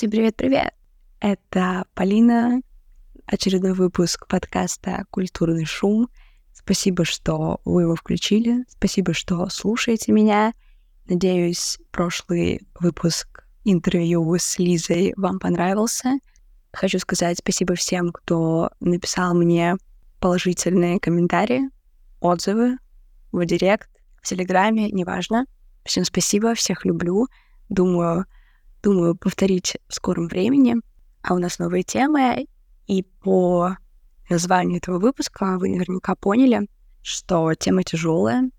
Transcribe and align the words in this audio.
Всем 0.00 0.10
привет-привет! 0.10 0.72
Это 1.20 1.84
Полина, 1.92 2.62
очередной 3.26 3.74
выпуск 3.74 4.26
подкаста 4.28 5.04
«Культурный 5.10 5.66
шум». 5.66 6.08
Спасибо, 6.54 7.04
что 7.04 7.60
вы 7.66 7.82
его 7.82 7.96
включили, 7.96 8.64
спасибо, 8.66 9.12
что 9.12 9.46
слушаете 9.50 10.12
меня. 10.12 10.54
Надеюсь, 11.06 11.78
прошлый 11.90 12.62
выпуск 12.80 13.44
интервью 13.66 14.34
с 14.38 14.58
Лизой 14.58 15.12
вам 15.18 15.38
понравился. 15.38 16.18
Хочу 16.72 16.98
сказать 16.98 17.36
спасибо 17.36 17.74
всем, 17.74 18.10
кто 18.10 18.70
написал 18.80 19.34
мне 19.34 19.76
положительные 20.18 20.98
комментарии, 20.98 21.68
отзывы 22.20 22.78
в 23.32 23.44
директ, 23.44 23.90
в 24.22 24.26
Телеграме, 24.26 24.90
неважно. 24.90 25.44
Всем 25.84 26.06
спасибо, 26.06 26.54
всех 26.54 26.86
люблю. 26.86 27.28
Думаю, 27.68 28.24
думаю 28.82 29.14
повторить 29.16 29.76
в 29.88 29.94
скором 29.94 30.28
времени. 30.28 30.76
А 31.22 31.34
у 31.34 31.38
нас 31.38 31.58
новые 31.58 31.82
темы, 31.82 32.46
и 32.86 33.02
по 33.02 33.76
названию 34.28 34.78
этого 34.78 34.98
выпуска 34.98 35.58
вы 35.58 35.68
наверняка 35.68 36.14
поняли, 36.14 36.68
что 37.02 37.54
тема 37.54 37.82
тяжелая. 37.82 38.50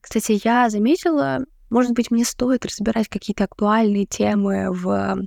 Кстати, 0.00 0.40
я 0.44 0.70
заметила, 0.70 1.40
может 1.70 1.92
быть, 1.92 2.10
мне 2.10 2.24
стоит 2.24 2.64
разбирать 2.64 3.08
какие-то 3.08 3.44
актуальные 3.44 4.06
темы 4.06 4.68
в 4.70 5.26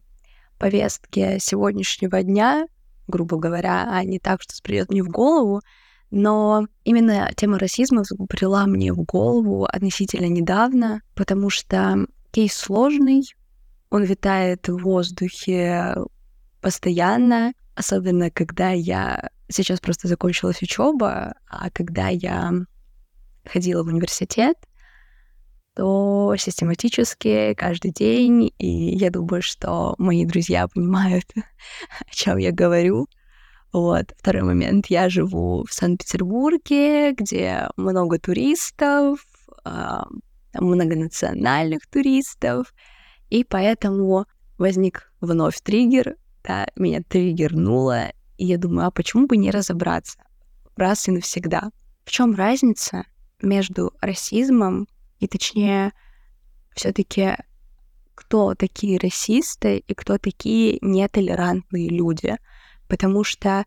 повестке 0.57 1.39
сегодняшнего 1.39 2.23
дня, 2.23 2.67
грубо 3.07 3.37
говоря, 3.37 3.89
а 3.91 4.03
не 4.03 4.19
так, 4.19 4.41
что 4.41 4.53
придет 4.63 4.89
мне 4.89 5.03
в 5.03 5.09
голову. 5.09 5.61
Но 6.09 6.67
именно 6.85 7.29
тема 7.35 7.59
расизма 7.59 8.03
взбрела 8.03 8.65
мне 8.65 8.93
в 8.93 9.01
голову 9.03 9.65
относительно 9.65 10.27
недавно, 10.27 11.01
потому 11.15 11.49
что 11.49 12.05
кейс 12.31 12.53
сложный, 12.53 13.23
он 13.89 14.03
витает 14.03 14.67
в 14.67 14.77
воздухе 14.77 15.95
постоянно, 16.61 17.53
особенно 17.75 18.29
когда 18.31 18.71
я 18.71 19.29
сейчас 19.49 19.79
просто 19.79 20.07
закончилась 20.07 20.61
учеба, 20.61 21.35
а 21.47 21.69
когда 21.69 22.09
я 22.09 22.51
ходила 23.45 23.83
в 23.83 23.87
университет, 23.87 24.57
то 25.75 26.35
систематически 26.37 27.53
каждый 27.53 27.91
день, 27.91 28.51
и 28.57 28.67
я 28.67 29.11
думаю, 29.11 29.41
что 29.43 29.93
мои 29.99 30.25
друзья 30.25 30.67
понимают, 30.67 31.25
о 31.99 32.11
чем 32.11 32.37
я 32.37 32.51
говорю. 32.51 33.07
Вот. 33.71 34.13
Второй 34.17 34.43
момент. 34.43 34.87
Я 34.87 35.07
живу 35.09 35.63
в 35.69 35.73
Санкт-Петербурге, 35.73 37.11
где 37.11 37.69
много 37.75 38.17
туристов, 38.17 39.19
а, 39.63 40.07
многонациональных 40.53 41.85
туристов, 41.87 42.73
и 43.29 43.43
поэтому 43.43 44.25
возник 44.57 45.11
вновь 45.21 45.61
триггер, 45.61 46.15
да, 46.43 46.67
меня 46.75 47.01
триггернуло, 47.03 48.11
и 48.37 48.45
я 48.45 48.57
думаю, 48.57 48.87
а 48.87 48.91
почему 48.91 49.27
бы 49.27 49.37
не 49.37 49.51
разобраться 49.51 50.19
раз 50.75 51.07
и 51.07 51.11
навсегда? 51.11 51.71
В 52.05 52.11
чем 52.11 52.35
разница 52.35 53.03
между 53.41 53.93
расизмом 54.01 54.87
и, 55.19 55.27
точнее, 55.27 55.91
все-таки 56.75 57.35
кто 58.15 58.55
такие 58.55 58.97
расисты 58.99 59.77
и 59.77 59.93
кто 59.93 60.17
такие 60.17 60.77
нетолерантные 60.81 61.89
люди? 61.89 62.37
Потому 62.87 63.23
что, 63.23 63.65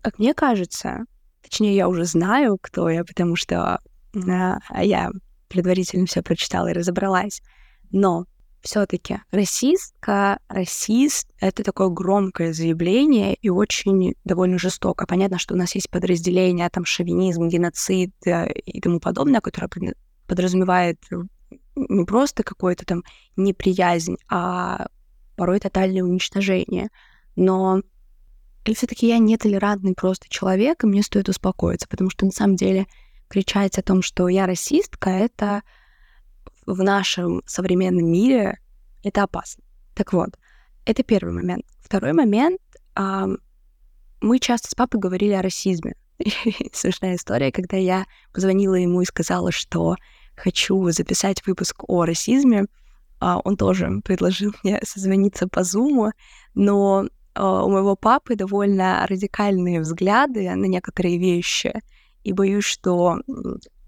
как 0.00 0.18
мне 0.18 0.34
кажется, 0.34 1.04
точнее, 1.42 1.74
я 1.74 1.88
уже 1.88 2.04
знаю, 2.04 2.58
кто 2.60 2.88
я, 2.88 3.04
потому 3.04 3.36
что 3.36 3.80
а, 4.14 4.82
я 4.82 5.10
предварительно 5.48 6.06
все 6.06 6.22
прочитала 6.22 6.68
и 6.68 6.74
разобралась. 6.74 7.42
Но 7.90 8.26
все-таки 8.62 9.20
расистка, 9.30 10.38
расист— 10.48 11.28
это 11.40 11.62
такое 11.62 11.88
громкое 11.88 12.52
заявление 12.52 13.34
и 13.34 13.48
очень 13.48 14.14
довольно 14.24 14.58
жестоко. 14.58 15.06
Понятно, 15.06 15.38
что 15.38 15.54
у 15.54 15.56
нас 15.56 15.74
есть 15.74 15.90
подразделения, 15.90 16.68
там, 16.70 16.84
шовинизм, 16.84 17.48
геноцид 17.48 18.12
э, 18.26 18.52
и 18.52 18.80
тому 18.80 19.00
подобное, 19.00 19.40
которое 19.40 19.94
подразумевает 20.26 20.98
не 21.76 22.04
просто 22.04 22.42
какое-то 22.42 22.84
там 22.84 23.02
неприязнь, 23.36 24.16
а 24.28 24.88
порой 25.36 25.60
тотальное 25.60 26.02
уничтожение. 26.02 26.90
Но 27.36 27.82
или 28.64 28.74
все-таки 28.74 29.08
я 29.08 29.18
нетолерантный 29.18 29.94
просто 29.94 30.28
человек, 30.28 30.84
и 30.84 30.86
мне 30.86 31.02
стоит 31.02 31.28
успокоиться, 31.28 31.88
потому 31.88 32.10
что 32.10 32.26
на 32.26 32.32
самом 32.32 32.56
деле 32.56 32.86
кричать 33.28 33.78
о 33.78 33.82
том, 33.82 34.02
что 34.02 34.28
я 34.28 34.46
расистка, 34.46 35.10
это 35.10 35.62
в 36.74 36.82
нашем 36.82 37.42
современном 37.46 38.10
мире 38.10 38.58
это 39.02 39.22
опасно. 39.22 39.62
Так 39.94 40.12
вот, 40.12 40.38
это 40.84 41.02
первый 41.02 41.32
момент. 41.32 41.64
Второй 41.80 42.12
момент. 42.12 42.60
А, 42.94 43.26
мы 44.20 44.38
часто 44.38 44.70
с 44.70 44.74
папой 44.74 45.00
говорили 45.00 45.32
о 45.32 45.42
расизме. 45.42 45.94
Смешная 46.72 47.16
история, 47.16 47.52
когда 47.52 47.76
я 47.76 48.06
позвонила 48.32 48.74
ему 48.74 49.00
и 49.02 49.06
сказала, 49.06 49.52
что 49.52 49.96
хочу 50.36 50.90
записать 50.90 51.46
выпуск 51.46 51.84
о 51.88 52.04
расизме, 52.04 52.66
а, 53.20 53.40
он 53.44 53.56
тоже 53.56 54.00
предложил 54.04 54.52
мне 54.62 54.80
созвониться 54.82 55.48
по 55.48 55.62
Зуму, 55.62 56.12
но 56.54 57.06
а, 57.34 57.64
у 57.64 57.70
моего 57.70 57.96
папы 57.96 58.36
довольно 58.36 59.06
радикальные 59.06 59.80
взгляды 59.80 60.50
на 60.54 60.66
некоторые 60.66 61.18
вещи, 61.18 61.82
и 62.22 62.32
боюсь, 62.32 62.64
что 62.64 63.18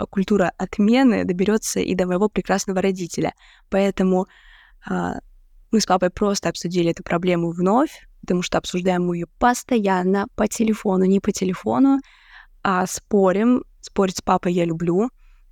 культура 0.06 0.52
отмены 0.58 1.24
доберется 1.24 1.80
и 1.80 1.94
до 1.94 2.06
моего 2.06 2.28
прекрасного 2.28 2.80
родителя. 2.82 3.34
Поэтому 3.70 4.26
а, 4.86 5.16
мы 5.70 5.80
с 5.80 5.86
папой 5.86 6.10
просто 6.10 6.48
обсудили 6.48 6.90
эту 6.90 7.02
проблему 7.02 7.50
вновь, 7.50 8.06
потому 8.20 8.42
что 8.42 8.58
обсуждаем 8.58 9.06
мы 9.06 9.16
ее 9.16 9.26
постоянно 9.38 10.26
по 10.36 10.46
телефону, 10.46 11.04
не 11.04 11.20
по 11.20 11.32
телефону, 11.32 12.00
а 12.62 12.86
спорим. 12.86 13.64
Спорить 13.80 14.18
с 14.18 14.22
папой 14.22 14.52
я 14.52 14.64
люблю, 14.64 15.10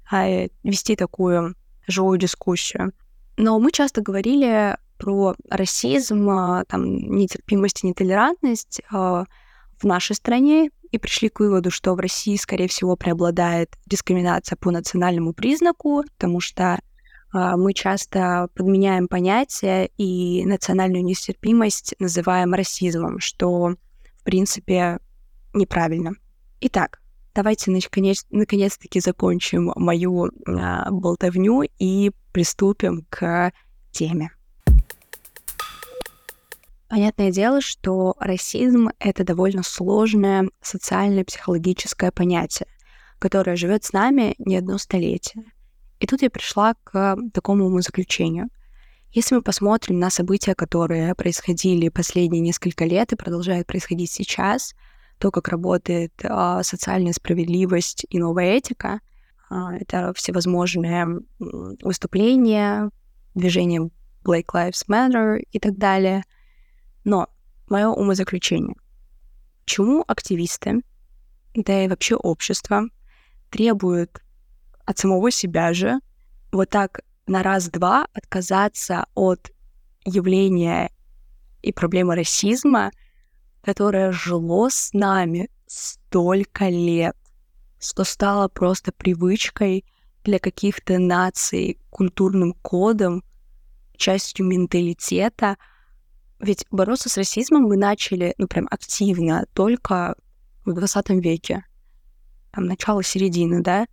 а 0.09 0.47
вести 0.63 0.95
такую 0.95 1.57
живую 1.89 2.19
дискуссию. 2.19 2.93
Но 3.37 3.59
мы 3.59 3.73
часто 3.73 4.03
говорили 4.03 4.77
про 4.99 5.35
расизм, 5.49 6.29
а, 6.29 6.65
там, 6.67 6.85
нетерпимость 6.85 7.83
и 7.83 7.89
нетолерантность 7.89 8.83
а, 8.93 9.25
в 9.79 9.85
нашей 9.85 10.15
стране 10.15 10.71
и 10.91 10.99
пришли 10.99 11.29
к 11.29 11.41
выводу, 11.41 11.71
что 11.71 11.95
в 11.95 12.01
России, 12.01 12.37
скорее 12.37 12.69
всего, 12.69 12.97
преобладает 12.97 13.77
дискриминация 13.87 14.57
по 14.57 14.71
национальному 14.71 15.33
признаку, 15.33 16.05
потому 16.17 16.41
что 16.41 16.81
а, 17.33 17.57
мы 17.57 17.73
часто 17.75 18.49
подменяем 18.55 19.09
понятие 19.09 19.91
и 19.97 20.45
национальную 20.45 21.05
нестерпимость 21.05 21.95
называем 21.99 22.55
расизмом, 22.55 23.21
что, 23.21 23.77
в 24.21 24.25
принципе, 24.25 24.99
неправильно. 25.55 26.13
Итак, 26.61 27.01
давайте 27.35 27.71
наконец- 27.71 28.27
наконец-таки 28.31 29.01
закончим 29.01 29.73
мою 29.77 30.31
а, 30.47 30.91
болтовню 30.91 31.63
и 31.79 32.11
приступим 32.33 33.07
к 33.09 33.53
теме. 33.93 34.33
Понятное 36.91 37.31
дело, 37.31 37.61
что 37.61 38.17
расизм— 38.19 38.89
это 38.99 39.23
довольно 39.23 39.63
сложное 39.63 40.51
социальное 40.61 41.25
психологическое 41.25 42.11
понятие, 42.11 42.67
которое 43.21 43.55
живет 43.55 43.85
с 43.85 43.93
нами 43.93 44.35
не 44.39 44.57
одно 44.57 44.77
столетие. 44.77 45.45
И 46.01 46.09
тут 46.09 46.23
я 46.23 46.31
пришла 46.31 46.75
к 46.83 47.17
такому 47.33 47.67
умозаключению. 47.67 48.49
Если 49.13 49.37
мы 49.37 49.43
посмотрим 49.43 50.01
на 50.01 50.11
события, 50.11 50.57
которые 50.57 51.15
происходили 51.15 51.91
последние 51.91 52.41
несколько 52.41 52.85
лет 52.85 53.13
и 53.13 53.17
продолжают 53.17 53.69
происходить 53.69 54.11
сейчас, 54.11 54.75
то, 55.19 55.31
как 55.31 55.47
работает 55.47 56.13
а, 56.25 56.65
социальная 56.65 57.13
справедливость 57.13 58.05
и 58.09 58.19
новая 58.19 58.57
этика, 58.57 58.99
а, 59.49 59.77
это 59.77 60.13
всевозможные 60.15 61.21
выступления, 61.39 62.91
движение 63.37 63.91
Black 64.25 64.47
Lives 64.53 64.89
Matter 64.89 65.39
и 65.53 65.61
так 65.61 65.79
далее— 65.79 66.25
но 67.05 67.29
мое 67.69 67.89
умозаключение. 67.89 68.77
Почему 69.65 70.05
активисты, 70.07 70.83
да 71.55 71.85
и 71.85 71.89
вообще 71.89 72.17
общество, 72.17 72.83
требуют 73.51 74.23
от 74.85 74.99
самого 74.99 75.31
себя 75.31 75.73
же 75.73 76.01
вот 76.53 76.71
так 76.71 77.01
на 77.27 77.43
раз-два 77.43 78.09
отказаться 78.13 79.07
от 79.15 79.53
явления 80.05 80.91
и 81.63 81.73
проблемы 81.73 82.17
расизма, 82.17 82.91
которое 83.63 84.11
жило 84.11 84.69
с 84.69 84.93
нами 84.93 85.49
столько 85.67 86.69
лет, 86.69 87.17
что 87.79 88.03
стало 88.05 88.49
просто 88.49 88.91
привычкой 88.91 89.85
для 90.25 90.39
каких-то 90.39 90.99
наций, 90.99 91.79
культурным 91.91 92.55
кодом, 92.55 93.23
частью 93.97 94.47
менталитета— 94.47 95.57
ведь 96.41 96.67
бороться 96.71 97.09
с 97.09 97.17
расизмом 97.17 97.65
мы 97.65 97.77
начали, 97.77 98.35
ну, 98.39 98.49
прям 98.49 98.67
активно, 98.71 99.47
только 99.53 100.17
в 100.65 100.73
20 100.73 101.11
веке. 101.11 101.65
Там 102.51 102.65
начало 102.65 103.03
середины, 103.03 103.63
да? 103.63 103.87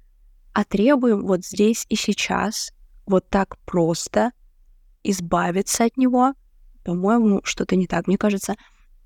А 0.53 0.63
требуем 0.63 1.25
вот 1.25 1.45
здесь 1.45 1.85
и 1.89 1.95
сейчас, 1.95 2.71
вот 3.05 3.29
так 3.29 3.57
просто 3.65 4.31
избавиться 5.03 5.85
от 5.85 5.97
него, 5.97 6.33
по-моему, 6.83 7.41
что-то 7.43 7.75
не 7.75 7.85
так. 7.85 8.07
Мне 8.07 8.17
кажется, 8.17 8.55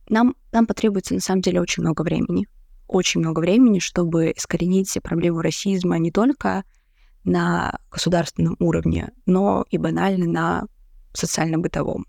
нам, 0.07 0.35
нам 0.51 0.67
потребуется 0.67 1.13
на 1.13 1.19
самом 1.19 1.41
деле 1.41 1.61
очень 1.61 1.83
много 1.83 2.03
времени. 2.03 2.47
Очень 2.87 3.21
много 3.21 3.39
времени, 3.39 3.79
чтобы 3.79 4.31
искоренить 4.31 4.95
проблему 5.01 5.41
расизма 5.41 5.97
не 5.97 6.11
только 6.11 6.63
на 7.23 7.79
государственном 7.89 8.55
уровне, 8.59 9.11
но 9.25 9.65
и 9.69 9.77
банально 9.77 10.25
на 10.25 10.67
социально-бытовом. 11.13 12.05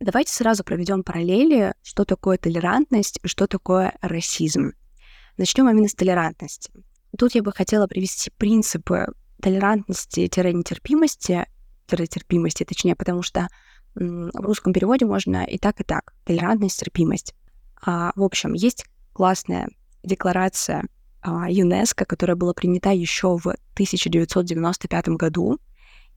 Давайте 0.00 0.32
сразу 0.32 0.64
проведем 0.64 1.04
параллели, 1.04 1.74
что 1.82 2.06
такое 2.06 2.38
толерантность 2.38 3.20
и 3.22 3.28
что 3.28 3.46
такое 3.46 3.92
расизм. 4.00 4.72
Начнем 5.36 5.68
именно 5.68 5.88
с 5.88 5.94
толерантности. 5.94 6.72
Тут 7.18 7.34
я 7.34 7.42
бы 7.42 7.52
хотела 7.52 7.86
привести 7.86 8.30
принципы 8.30 9.08
толерантности-нетерпимости, 9.42 11.46
терпимости, 11.86 12.64
точнее, 12.64 12.96
потому 12.96 13.20
что 13.20 13.48
в 13.94 14.30
русском 14.36 14.72
переводе 14.72 15.04
можно 15.04 15.44
и 15.44 15.58
так, 15.58 15.82
и 15.82 15.84
так. 15.84 16.14
Толерантность, 16.24 16.80
терпимость. 16.80 17.34
А, 17.82 18.12
в 18.16 18.22
общем, 18.22 18.54
есть 18.54 18.86
классная 19.12 19.68
декларация 20.02 20.84
а, 21.20 21.50
ЮНЕСКО, 21.50 22.06
которая 22.06 22.36
была 22.36 22.54
принята 22.54 22.90
еще 22.90 23.36
в 23.36 23.48
1995 23.74 25.08
году, 25.08 25.58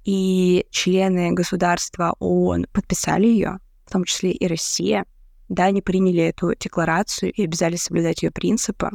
и 0.05 0.65
члены 0.69 1.33
государства 1.33 2.15
ООН 2.19 2.67
подписали 2.71 3.27
ее, 3.27 3.59
том 3.93 4.03
числе 4.03 4.31
и 4.31 4.47
Россия. 4.47 5.05
Да, 5.49 5.65
они 5.65 5.81
приняли 5.81 6.23
эту 6.23 6.55
декларацию 6.55 7.31
и 7.31 7.43
обязались 7.43 7.83
соблюдать 7.83 8.23
ее 8.23 8.31
принципы. 8.31 8.89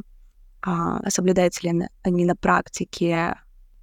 А 0.61 1.09
соблюдаются 1.09 1.67
ли 1.67 1.89
они 2.03 2.25
на 2.25 2.35
практике, 2.35 3.37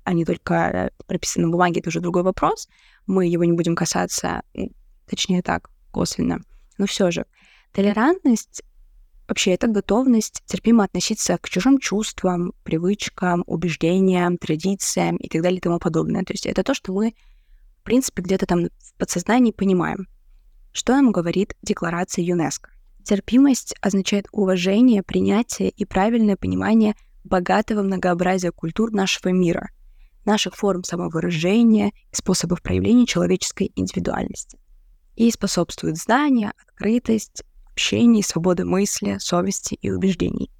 а 0.03 0.13
не 0.13 0.25
только 0.25 0.91
прописаны 1.07 1.45
на 1.47 1.51
бумаге, 1.51 1.79
это 1.79 1.89
уже 1.89 2.01
другой 2.01 2.23
вопрос. 2.23 2.67
Мы 3.07 3.27
его 3.27 3.43
не 3.45 3.53
будем 3.53 3.75
касаться, 3.75 4.41
точнее 5.07 5.41
так, 5.41 5.69
косвенно. 5.91 6.41
Но 6.77 6.85
все 6.85 7.11
же, 7.11 7.25
толерантность 7.71 8.61
вообще 9.27 9.51
это 9.51 9.67
готовность 9.67 10.43
терпимо 10.45 10.83
относиться 10.83 11.37
к 11.37 11.49
чужим 11.49 11.79
чувствам, 11.79 12.53
привычкам, 12.63 13.43
убеждениям, 13.47 14.37
традициям 14.37 15.15
и 15.15 15.29
так 15.29 15.41
далее 15.41 15.57
и 15.57 15.61
тому 15.61 15.79
подобное. 15.79 16.23
То 16.23 16.33
есть 16.33 16.45
это 16.45 16.63
то, 16.63 16.73
что 16.73 16.91
мы, 16.91 17.15
в 17.79 17.83
принципе, 17.83 18.21
где-то 18.21 18.45
там 18.45 18.65
в 18.65 18.93
подсознании 18.97 19.51
понимаем. 19.51 20.07
Что 20.77 20.93
нам 20.93 21.13
говорит 21.13 21.55
декларация 21.61 22.25
ЮНЕСКО? 22.25 22.69
Терпимость 23.05 23.73
означает 23.79 24.27
уважение, 24.33 25.03
принятие 25.03 25.69
и 25.69 25.85
правильное 25.85 26.35
понимание 26.35 26.95
богатого 27.23 27.81
многообразия 27.81 28.51
культур 28.51 28.91
нашего 28.91 29.29
мира, 29.29 29.69
наших 30.25 30.57
форм 30.57 30.83
самовыражения 30.83 31.93
и 32.11 32.15
способов 32.15 32.61
проявления 32.61 33.05
человеческой 33.05 33.71
индивидуальности. 33.77 34.59
И 35.15 35.31
способствует 35.31 35.95
знание, 35.95 36.51
открытость, 36.67 37.43
общение, 37.71 38.21
свобода 38.21 38.65
мысли, 38.65 39.15
совести 39.17 39.75
и 39.75 39.89
убеждений. 39.89 40.51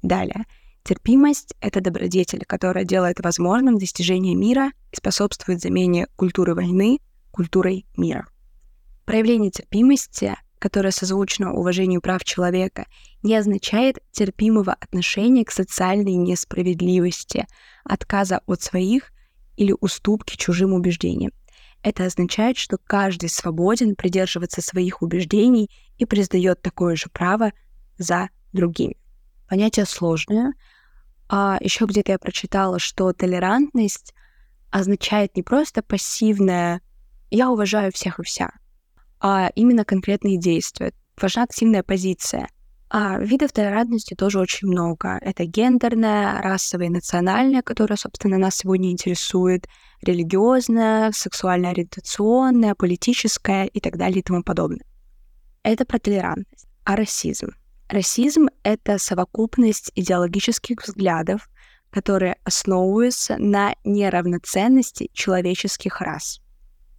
Далее. 0.00 0.44
Терпимость— 0.84 1.56
это 1.60 1.80
добродетель, 1.80 2.44
которая 2.46 2.84
делает 2.84 3.18
возможным 3.18 3.78
достижение 3.78 4.36
мира 4.36 4.70
и 4.92 4.96
способствует 4.96 5.60
замене 5.60 6.06
культуры 6.14 6.54
войны 6.54 7.00
культурой 7.32 7.84
мира. 7.96 8.28
Проявление 9.06 9.50
терпимости 9.50 10.36
которое 10.58 10.90
созвучно 10.90 11.52
уважению 11.52 12.00
прав 12.00 12.24
человека, 12.24 12.86
не 13.22 13.36
означает 13.36 13.98
терпимого 14.10 14.72
отношения 14.72 15.44
к 15.44 15.50
социальной 15.50 16.14
несправедливости, 16.14 17.46
отказа 17.84 18.40
от 18.46 18.62
своих 18.62 19.12
или 19.56 19.74
уступки 19.80 20.36
чужим 20.36 20.72
убеждениям. 20.72 21.32
Это 21.82 22.04
означает, 22.04 22.56
что 22.56 22.78
каждый 22.78 23.28
свободен 23.28 23.94
придерживаться 23.94 24.60
своих 24.60 25.02
убеждений 25.02 25.70
и 25.98 26.04
признает 26.04 26.62
такое 26.62 26.96
же 26.96 27.08
право 27.10 27.52
за 27.98 28.28
другими. 28.52 28.96
Понятие 29.48 29.86
сложное. 29.86 30.54
А 31.28 31.58
еще 31.60 31.84
где-то 31.84 32.12
я 32.12 32.18
прочитала, 32.18 32.78
что 32.78 33.12
толерантность 33.12 34.14
означает 34.70 35.36
не 35.36 35.42
просто 35.42 35.82
пассивное 35.82 36.80
«я 37.30 37.50
уважаю 37.50 37.92
всех 37.92 38.18
и 38.18 38.24
вся», 38.24 38.50
а 39.20 39.50
именно 39.54 39.84
конкретные 39.84 40.38
действия. 40.38 40.92
Важна 41.20 41.44
активная 41.44 41.82
позиция. 41.82 42.48
А 42.88 43.18
видов 43.18 43.52
толерантности 43.52 44.14
тоже 44.14 44.38
очень 44.38 44.68
много. 44.68 45.18
Это 45.20 45.44
гендерная, 45.44 46.40
расовая 46.40 46.86
и 46.86 46.90
национальная, 46.90 47.62
которая, 47.62 47.96
собственно, 47.96 48.38
нас 48.38 48.56
сегодня 48.56 48.92
интересует, 48.92 49.66
религиозная, 50.02 51.10
сексуально-ориентационная, 51.10 52.74
политическая 52.74 53.64
и 53.64 53.80
так 53.80 53.96
далее 53.96 54.20
и 54.20 54.22
тому 54.22 54.42
подобное. 54.42 54.84
Это 55.62 55.84
про 55.84 55.98
толерантность. 55.98 56.68
А 56.84 56.94
расизм? 56.94 57.48
Расизм— 57.88 58.48
это 58.62 58.98
совокупность 58.98 59.90
идеологических 59.96 60.82
взглядов, 60.86 61.48
которые 61.90 62.36
основываются 62.44 63.36
на 63.38 63.74
неравноценности 63.84 65.10
человеческих 65.12 66.00
рас. 66.00 66.40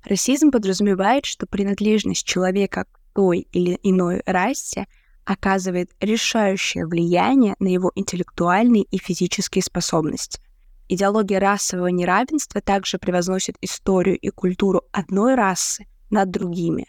Расизм 0.08 0.52
подразумевает, 0.52 1.26
что 1.26 1.48
принадлежность 1.48 2.26
человека 2.26 2.86
к 2.90 3.00
той 3.14 3.40
или 3.52 3.78
иной 3.84 4.22
расе 4.26 4.88
оказывает 5.26 5.92
решающее 6.00 6.86
влияние 6.86 7.56
на 7.60 7.68
его 7.68 7.92
интеллектуальные 7.94 8.84
и 8.84 9.00
физические 9.00 9.64
способности. 9.64 10.40
Идеология 10.88 11.42
расового 11.42 11.88
неравенства 11.88 12.62
также 12.62 13.00
превозносит 13.00 13.58
историю 13.60 14.18
и 14.18 14.30
культуру 14.30 14.84
одной 14.94 15.36
расы 15.36 15.88
над 16.10 16.32
другими. 16.32 16.88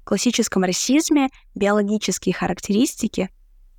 В 0.00 0.04
классическом 0.06 0.64
расизме 0.64 1.28
биологические 1.54 2.34
характеристики, 2.34 3.28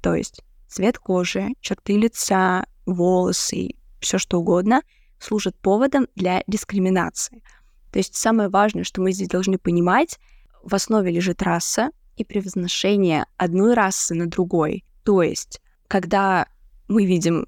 то 0.04 0.14
есть 0.14 0.42
цвет 0.68 1.00
кожи, 1.00 1.48
черты 1.60 1.98
лица, 1.98 2.68
волосы, 2.86 3.70
все 4.00 4.20
что 4.20 4.38
угодно, 4.38 4.84
служат 5.18 5.60
поводом 5.60 6.06
для 6.14 6.44
дискриминации– 6.46 7.42
то 7.96 8.00
есть 8.00 8.18
самое 8.18 8.50
важное, 8.50 8.84
что 8.84 9.00
мы 9.00 9.14
здесь 9.14 9.30
должны 9.30 9.58
понимать, 9.58 10.20
в 10.62 10.76
основе 10.76 11.10
лежит 11.14 11.42
раса 11.42 11.92
и 12.18 12.26
превозношение 12.26 13.26
одной 13.38 13.74
расы 13.74 14.14
на 14.16 14.26
другой. 14.26 14.84
То 15.06 15.22
есть, 15.22 15.62
когда 15.88 16.46
мы 16.90 17.06
видим, 17.06 17.48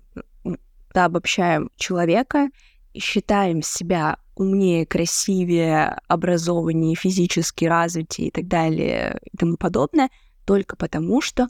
да, 0.93 1.03
обобщаем 1.03 1.69
человека 1.75 2.47
и 2.93 2.99
считаем 3.01 3.61
себя 3.61 4.19
умнее, 4.37 4.85
красивее, 4.85 5.99
образованнее, 6.07 6.95
физически 6.95 7.65
развитее 7.65 8.29
и 8.29 8.31
так 8.31 8.47
далее 8.47 9.19
и 9.29 9.35
тому 9.35 9.57
подобное, 9.57 10.09
только 10.45 10.77
потому 10.77 11.19
что 11.19 11.49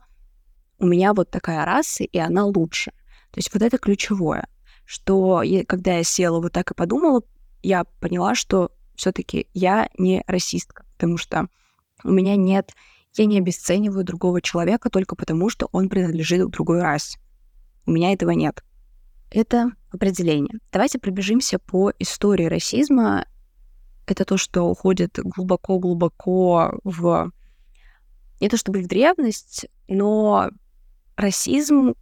у 0.79 0.87
меня 0.87 1.13
вот 1.13 1.29
такая 1.29 1.63
раса, 1.65 2.03
и 2.03 2.17
она 2.17 2.45
лучше. 2.45 2.89
То 3.29 3.37
есть 3.37 3.53
вот 3.53 3.61
это 3.61 3.77
ключевое, 3.77 4.47
что 4.85 5.43
я, 5.43 5.63
когда 5.65 5.97
я 5.97 6.03
села 6.03 6.41
вот 6.41 6.53
так 6.53 6.71
и 6.71 6.73
подумала, 6.73 7.21
я 7.61 7.83
поняла, 7.83 8.33
что 8.33 8.71
все-таки 8.97 9.47
я 9.53 9.89
не 9.97 10.23
расистка, 10.27 10.83
потому 10.97 11.17
что 11.17 11.47
у 12.03 12.11
меня 12.11 12.35
нет, 12.35 12.73
я 13.15 13.25
не 13.25 13.37
обесцениваю 13.37 14.03
другого 14.03 14.41
человека 14.41 14.89
только 14.89 15.15
потому, 15.15 15.49
что 15.49 15.69
он 15.71 15.87
принадлежит 15.87 16.45
к 16.45 16.51
другой 16.51 16.81
расе. 16.81 17.19
У 17.85 17.91
меня 17.91 18.11
этого 18.11 18.31
нет. 18.31 18.63
Это 19.31 19.71
определение. 19.91 20.59
Давайте 20.71 20.99
пробежимся 20.99 21.59
по 21.59 21.91
истории 21.99 22.45
расизма. 22.45 23.25
Это 24.05 24.25
то, 24.25 24.37
что 24.37 24.63
уходит 24.63 25.19
глубоко-глубоко 25.19 26.79
в... 26.83 27.31
Не 28.39 28.49
то 28.49 28.57
чтобы 28.57 28.81
в 28.81 28.87
древность, 28.87 29.67
но 29.87 30.49
расизм 31.15 31.95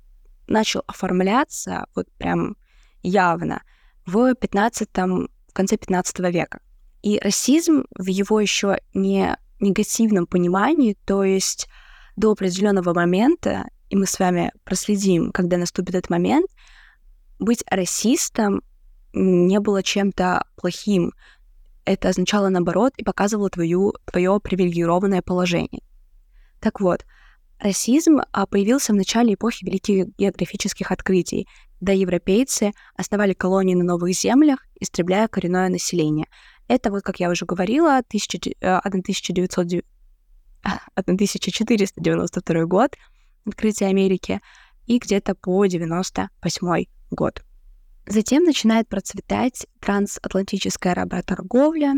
начал 0.48 0.84
оформляться 0.88 1.88
вот 1.96 2.12
прям 2.18 2.58
явно 3.02 3.64
в 4.06 4.36
15 4.36 4.90
в 4.96 5.54
конце 5.54 5.78
15 5.78 6.20
века. 6.32 6.60
И 7.06 7.20
расизм 7.20 7.84
в 7.96 8.08
его 8.08 8.40
еще 8.40 8.80
не 8.96 9.38
негативном 9.60 10.26
понимании, 10.26 10.98
то 11.06 11.24
есть 11.24 11.68
до 12.16 12.32
определенного 12.32 12.96
момента, 12.96 13.70
и 13.92 13.96
мы 13.96 14.08
с 14.08 14.18
вами 14.18 14.52
проследим, 14.64 15.32
когда 15.32 15.58
наступит 15.58 15.94
этот 15.94 16.10
момент, 16.10 16.48
быть 17.38 17.64
расистом 17.70 18.64
не 19.14 19.60
было 19.60 19.84
чем-то 19.84 20.48
плохим. 20.56 21.14
Это 21.86 22.10
означало 22.10 22.50
наоборот 22.50 22.94
и 22.98 23.04
показывало 23.04 23.52
твою, 23.52 23.94
твое 24.06 24.40
привилегированное 24.40 25.22
положение. 25.22 25.84
Так 26.60 26.82
вот, 26.82 27.06
расизм 27.60 28.22
а, 28.32 28.48
появился 28.48 28.94
в 28.94 28.96
начале 28.96 29.36
эпохи 29.36 29.64
великих 29.64 30.08
географических 30.18 30.92
открытий, 30.92 31.48
когда 31.80 31.94
европейцы 31.94 32.72
основали 32.98 33.34
колонии 33.34 33.76
на 33.76 33.84
новых 33.84 34.12
землях, 34.16 34.66
истребляя 34.80 35.28
коренное 35.28 35.70
население— 35.70 36.26
это 36.68 36.92
вот, 36.92 37.04
как 37.04 37.20
я 37.20 37.30
уже 37.30 37.46
говорила, 37.46 37.98
1900, 37.98 39.84
1492 40.96 42.56
э, 42.56 42.66
год, 42.68 42.96
открытие 43.46 43.90
Америки, 43.90 44.42
и 44.86 45.00
где-то 45.00 45.36
по 45.36 45.66
98 45.66 46.86
год. 47.12 47.44
Затем 48.08 48.44
начинает 48.44 48.88
процветать 48.88 49.66
трансатлантическая 49.80 50.94
работорговля, 50.94 51.96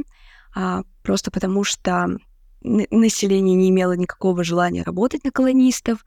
а, 0.55 0.83
просто 1.03 1.31
потому 1.31 1.63
что 1.63 2.17
население 2.62 3.55
не 3.55 3.69
имело 3.69 3.93
никакого 3.93 4.43
желания 4.43 4.83
работать 4.83 5.24
на 5.25 5.31
колонистов, 5.31 6.03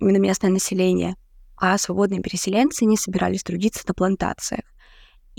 именно 0.00 0.18
местное 0.18 0.50
население, 0.50 1.16
а 1.56 1.78
свободные 1.78 2.20
переселенцы 2.20 2.84
не 2.84 2.96
собирались 2.96 3.42
трудиться 3.44 3.84
на 3.86 3.94
плантациях. 3.94 4.64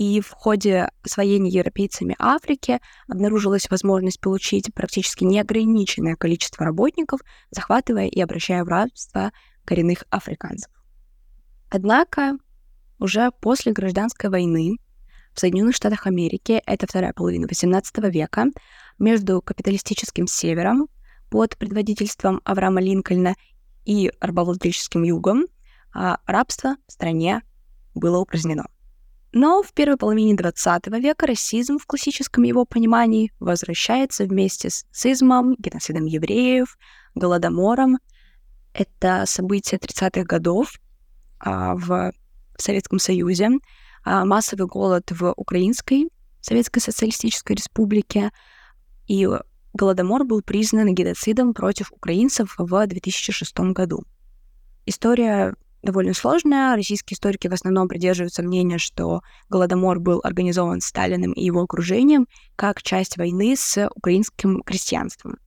И 0.01 0.19
в 0.19 0.31
ходе 0.31 0.89
освоения 1.03 1.51
европейцами 1.51 2.15
Африки 2.17 2.79
обнаружилась 3.07 3.69
возможность 3.69 4.19
получить 4.19 4.73
практически 4.73 5.23
неограниченное 5.25 6.15
количество 6.15 6.65
работников, 6.65 7.19
захватывая 7.51 8.07
и 8.07 8.19
обращая 8.19 8.63
в 8.63 8.67
рабство 8.67 9.31
коренных 9.63 10.05
африканцев. 10.09 10.71
Однако 11.69 12.39
уже 12.97 13.29
после 13.41 13.73
гражданской 13.73 14.31
войны 14.31 14.77
в 15.35 15.39
Соединенных 15.39 15.75
Штатах 15.75 16.07
Америки, 16.07 16.63
это 16.65 16.87
вторая 16.87 17.13
половина 17.13 17.45
XVIII 17.45 18.09
века, 18.09 18.47
между 18.97 19.39
капиталистическим 19.43 20.25
севером 20.25 20.87
под 21.29 21.55
предводительством 21.59 22.41
Авраама 22.43 22.81
Линкольна 22.81 23.35
и 23.85 24.11
рабовладельческим 24.19 25.03
югом 25.03 25.45
а 25.93 26.17
рабство 26.25 26.77
в 26.87 26.91
стране 26.91 27.43
было 27.93 28.17
упразднено. 28.17 28.65
Но 29.33 29.63
в 29.63 29.71
первой 29.73 29.97
половине 29.97 30.35
XX 30.35 30.99
века 30.99 31.25
расизм 31.25 31.77
в 31.77 31.85
классическом 31.85 32.43
его 32.43 32.65
понимании 32.65 33.31
возвращается 33.39 34.25
вместе 34.25 34.69
с 34.69 34.83
нацизмом, 34.89 35.55
геноцидом 35.57 36.05
евреев, 36.05 36.77
голодомором. 37.15 37.99
Это 38.73 39.23
события 39.25 39.77
30-х 39.77 40.23
годов 40.23 40.73
а, 41.39 41.75
в 41.75 42.11
Советском 42.57 42.99
Союзе, 42.99 43.49
а, 44.03 44.25
массовый 44.25 44.67
голод 44.67 45.11
в 45.11 45.33
Украинской 45.37 46.09
Советской 46.41 46.79
Социалистической 46.79 47.55
Республике, 47.55 48.31
и 49.07 49.29
голодомор 49.73 50.25
был 50.25 50.41
признан 50.41 50.93
геноцидом 50.93 51.53
против 51.53 51.91
украинцев 51.91 52.55
в 52.57 52.87
2006 52.87 53.59
году. 53.73 54.03
История 54.85 55.55
довольно 55.81 56.13
сложная. 56.13 56.75
Российские 56.75 57.15
историки 57.15 57.47
в 57.47 57.53
основном 57.53 57.87
придерживаются 57.87 58.43
мнения, 58.43 58.77
что 58.77 59.21
Голодомор 59.49 59.99
был 59.99 60.21
организован 60.23 60.81
Сталиным 60.81 61.33
и 61.33 61.43
его 61.43 61.61
окружением 61.61 62.27
как 62.55 62.81
часть 62.81 63.17
войны 63.17 63.55
с 63.55 63.89
украинским 63.95 64.61
крестьянством. 64.61 65.37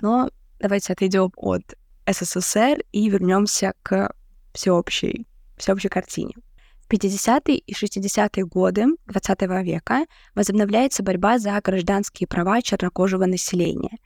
Но 0.00 0.30
давайте 0.58 0.92
отойдем 0.92 1.30
от 1.36 1.62
СССР 2.06 2.82
и 2.92 3.08
вернемся 3.08 3.74
к 3.82 4.12
всеобщей, 4.52 5.26
всеобщей 5.56 5.88
картине. 5.88 6.34
В 6.80 6.92
50-е 6.92 7.56
и 7.56 7.72
60-е 7.72 8.44
годы 8.44 8.86
XX 9.08 9.62
века 9.62 10.04
возобновляется 10.34 11.02
борьба 11.02 11.38
за 11.38 11.58
гражданские 11.62 12.26
права 12.26 12.60
чернокожего 12.60 13.24
населения. 13.24 13.96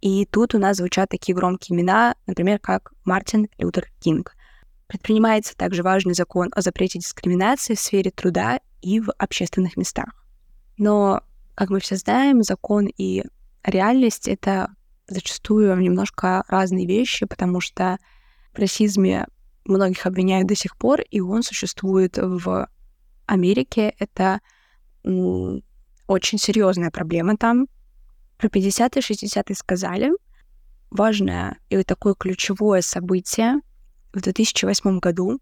И 0.00 0.24
тут 0.24 0.54
у 0.54 0.58
нас 0.58 0.78
звучат 0.78 1.10
такие 1.10 1.34
громкие 1.34 1.76
имена, 1.76 2.14
например, 2.26 2.58
как 2.58 2.92
Мартин 3.04 3.48
Лютер 3.58 3.88
Кинг— 4.00 4.34
Предпринимается 4.92 5.56
также 5.56 5.82
важный 5.82 6.12
закон 6.12 6.50
о 6.54 6.60
запрете 6.60 6.98
дискриминации 6.98 7.74
в 7.74 7.80
сфере 7.80 8.10
труда 8.10 8.60
и 8.82 9.00
в 9.00 9.10
общественных 9.16 9.78
местах. 9.78 10.26
Но, 10.76 11.22
как 11.54 11.70
мы 11.70 11.80
все 11.80 11.96
знаем, 11.96 12.42
закон 12.42 12.88
и 12.98 13.24
реальность— 13.64 14.28
это 14.28 14.68
зачастую 15.08 15.74
немножко 15.78 16.44
разные 16.46 16.86
вещи, 16.86 17.24
потому 17.24 17.62
что 17.62 17.96
в 18.52 18.58
расизме 18.58 19.28
многих 19.64 20.04
обвиняют 20.04 20.46
до 20.46 20.54
сих 20.54 20.76
пор, 20.76 21.00
и 21.00 21.20
он 21.20 21.42
существует 21.42 22.18
в 22.18 22.68
Америке. 23.24 23.94
Это 23.98 24.40
очень 26.06 26.36
серьезная 26.38 26.90
проблема 26.90 27.38
там. 27.38 27.66
Про 28.36 28.48
50-е, 28.48 29.00
60-е 29.00 29.56
сказали. 29.56 30.10
Важное 30.90 31.56
и 31.70 31.82
такое 31.82 32.12
ключевое 32.12 32.82
событие 32.82 33.62
в 34.12 34.20
2008 34.20 34.98
году 34.98 35.40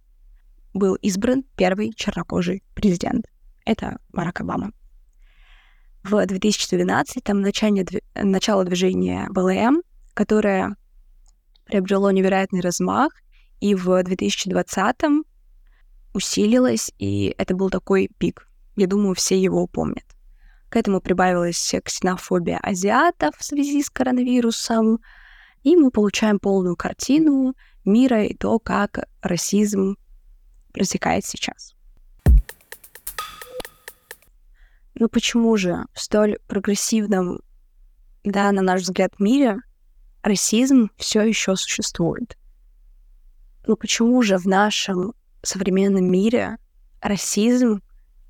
был 0.72 0.94
избран 0.96 1.44
первый 1.56 1.92
чернокожий 1.92 2.62
президент. 2.74 3.26
Это 3.64 3.98
Барак 4.12 4.40
Обама. 4.40 4.72
В 6.02 6.14
2012-м 6.14 7.40
начало, 7.40 7.84
начало 8.14 8.64
движения 8.64 9.28
БЛМ, 9.30 9.82
которое 10.14 10.76
приобрело 11.66 12.10
невероятный 12.10 12.60
размах, 12.60 13.12
и 13.60 13.74
в 13.74 13.88
2020-м 13.88 15.24
усилилось, 16.14 16.92
и 16.98 17.34
это 17.36 17.54
был 17.54 17.70
такой 17.70 18.08
пик. 18.18 18.48
Я 18.76 18.86
думаю, 18.86 19.14
все 19.14 19.40
его 19.40 19.66
помнят. 19.66 20.04
К 20.70 20.76
этому 20.76 21.00
прибавилась 21.00 21.74
ксенофобия 21.84 22.58
азиатов 22.58 23.34
в 23.36 23.44
связи 23.44 23.82
с 23.82 23.90
коронавирусом, 23.90 25.00
и 25.62 25.76
мы 25.76 25.90
получаем 25.90 26.38
полную 26.38 26.76
картину 26.76 27.54
мира 27.84 28.24
и 28.24 28.34
то, 28.34 28.58
как 28.58 29.08
расизм 29.22 29.96
протекает 30.72 31.24
сейчас. 31.24 31.74
Но 34.94 35.08
почему 35.08 35.56
же 35.56 35.86
в 35.94 36.00
столь 36.00 36.38
прогрессивном, 36.46 37.40
да, 38.22 38.52
на 38.52 38.60
наш 38.60 38.82
взгляд, 38.82 39.18
мире 39.18 39.56
расизм 40.22 40.90
все 40.96 41.22
еще 41.22 41.56
существует? 41.56 42.36
Но 43.66 43.76
почему 43.76 44.20
же 44.22 44.36
в 44.36 44.46
нашем 44.46 45.14
современном 45.42 46.04
мире 46.04 46.58
расизм, 47.00 47.82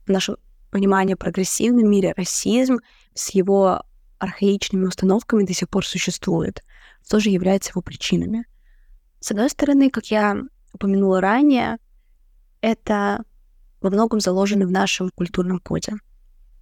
в 0.07 0.11
нашем 0.11 0.37
понимании 0.71 1.15
прогрессивном 1.15 1.91
мире 1.91 2.15
расизм 2.17 2.79
с 3.15 3.31
его 3.31 3.83
архаичными 4.19 4.87
установками 4.87 5.45
до 5.45 5.55
сих 5.55 5.69
пор 5.69 5.85
существует? 5.85 6.63
Что 7.05 7.19
же 7.19 7.31
является 7.31 7.71
его 7.71 7.83
причинами? 7.83 8.45
С 9.21 9.31
одной 9.31 9.51
стороны, 9.51 9.91
как 9.91 10.07
я 10.07 10.37
упомянула 10.73 11.21
ранее, 11.21 11.77
это 12.63 13.23
во 13.83 13.91
многом 13.91 14.19
заложено 14.21 14.67
в 14.67 14.71
нашем 14.71 15.11
культурном 15.11 15.59
коде. 15.59 15.93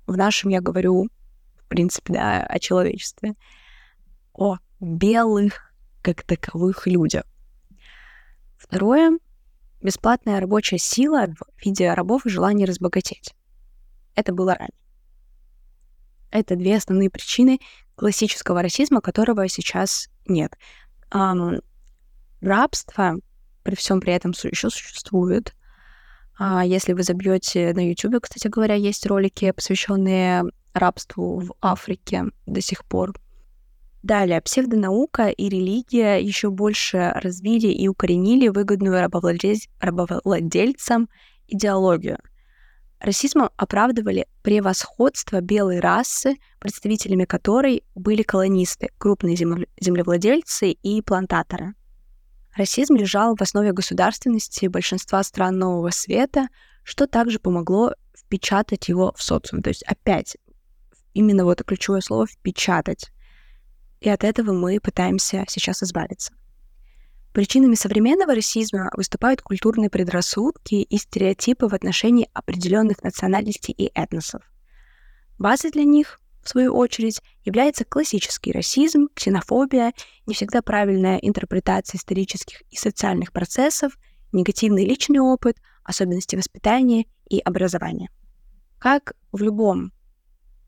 В 0.07 0.17
нашем 0.17 0.51
я 0.51 0.61
говорю, 0.61 1.09
в 1.57 1.69
принципе, 1.69 2.15
да, 2.15 2.43
о 2.43 2.59
человечестве, 2.59 3.35
о 4.33 4.57
белых 4.81 5.73
как 6.03 6.23
таковых 6.23 6.89
людях. 6.89 7.25
Второе— 8.57 9.19
бесплатная 9.83 10.41
рабочая 10.41 10.79
сила 10.79 11.27
в 11.27 11.65
виде 11.65 11.93
рабов 11.93 12.27
и 12.27 12.31
желание 12.31 12.67
разбогатеть. 12.67 13.35
Это 14.17 14.33
было 14.33 14.55
ранее. 14.55 14.75
Это 16.33 16.57
две 16.57 16.77
основные 16.77 17.09
причины 17.09 17.61
классического 17.95 18.63
расизма, 18.63 19.01
которого 19.01 19.47
сейчас 19.49 20.09
нет 20.27 20.57
рабство 22.41 23.17
при 23.63 23.75
всем 23.75 24.01
при 24.01 24.15
этом 24.15 24.31
еще 24.31 24.71
существует. 24.71 25.55
А 26.39 26.65
если 26.65 26.93
вы 26.93 27.03
забьете 27.03 27.73
на 27.75 27.87
YouTube, 27.87 28.23
кстати 28.23 28.49
говоря, 28.49 28.75
есть 28.75 29.05
ролики, 29.07 29.51
посвященные 29.51 30.45
рабству 30.73 31.41
в 31.41 31.55
Африке 31.61 32.25
до 32.47 32.61
сих 32.61 32.85
пор. 32.85 33.13
Далее, 34.03 34.41
псевдонаука 34.41 35.29
и 35.29 35.49
религия 35.49 36.17
еще 36.17 36.51
больше 36.51 37.13
развили 37.17 37.67
и 37.67 37.89
укоренили 37.89 38.49
выгодную 38.49 39.01
рабовладель... 39.01 39.61
рабовладельцам 39.81 41.09
идеологию. 41.49 42.19
Расизмом 43.01 43.51
оправдывали 43.57 44.27
превосходство 44.43 45.41
белой 45.41 45.81
расы, 45.81 46.37
представителями 46.59 47.25
которой 47.25 47.85
были 47.95 48.23
колонисты, 48.23 48.91
крупные 48.99 49.37
землевладельцы 49.37 50.71
и 50.71 51.03
плантаторы. 51.03 51.75
Расизм 52.59 52.97
лежал 52.97 53.37
в 53.37 53.41
основе 53.41 53.73
государственности 53.73 54.67
большинства 54.67 55.23
стран 55.23 55.59
Нового 55.59 55.91
Света, 55.91 56.49
что 56.83 57.07
также 57.07 57.39
помогло 57.39 57.95
впечатать 58.17 58.89
его 58.89 59.15
в 59.17 59.23
социум. 59.23 59.63
То 59.63 59.69
есть 59.69 59.85
опять 59.85 60.37
именно 61.15 61.45
вот 61.45 61.63
ключевое 61.63 62.01
слово 62.01 62.27
«впечатать». 62.27 63.13
И 64.01 64.09
от 64.09 64.25
этого 64.25 64.53
мы 64.53 64.81
пытаемся 64.81 65.45
сейчас 65.47 65.85
избавиться. 65.85 66.33
Причинами 67.33 67.77
современного 67.77 68.35
расизма 68.35 68.91
выступают 68.97 69.41
культурные 69.41 69.89
предрассудки 69.89 70.75
и 70.75 70.99
стереотипы 70.99 71.69
в 71.69 71.75
отношении 71.75 72.29
определенных 72.33 73.05
национальностей 73.05 73.73
и 73.73 73.93
этносов. 73.95 74.43
Базой 75.39 75.71
для 75.71 75.85
них 75.85 76.21
в 76.49 76.51
свою 76.51 76.75
очередь, 76.75 77.21
является 77.45 77.85
классический 77.85 78.53
расизм, 78.53 79.09
ксенофобия, 79.15 79.93
не 80.27 80.33
всегда 80.33 80.63
правильная 80.63 81.19
интерпретация 81.19 81.99
исторических 81.99 82.63
и 82.71 82.77
социальных 82.77 83.33
процессов, 83.33 83.93
негативный 84.33 84.87
личный 84.87 85.21
опыт, 85.21 85.59
особенности 85.85 86.37
воспитания 86.37 87.05
и 87.29 87.39
образования. 87.41 88.09
Как 88.79 89.13
в 89.31 89.43
любом 89.43 89.93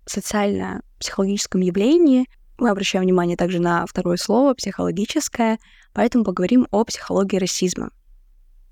социально-психологическом 0.04 1.62
явлении, 1.62 2.26
мы 2.58 2.68
обращаем 2.68 3.04
внимание 3.04 3.38
также 3.38 3.58
на 3.58 3.87
второе 3.87 4.18
слово 4.18 4.52
«психологическое», 4.52 5.58
поэтому 5.94 6.25
поговорим 6.25 6.68
о 6.70 6.84
психологии 6.84 7.38
расизма. 7.38 7.90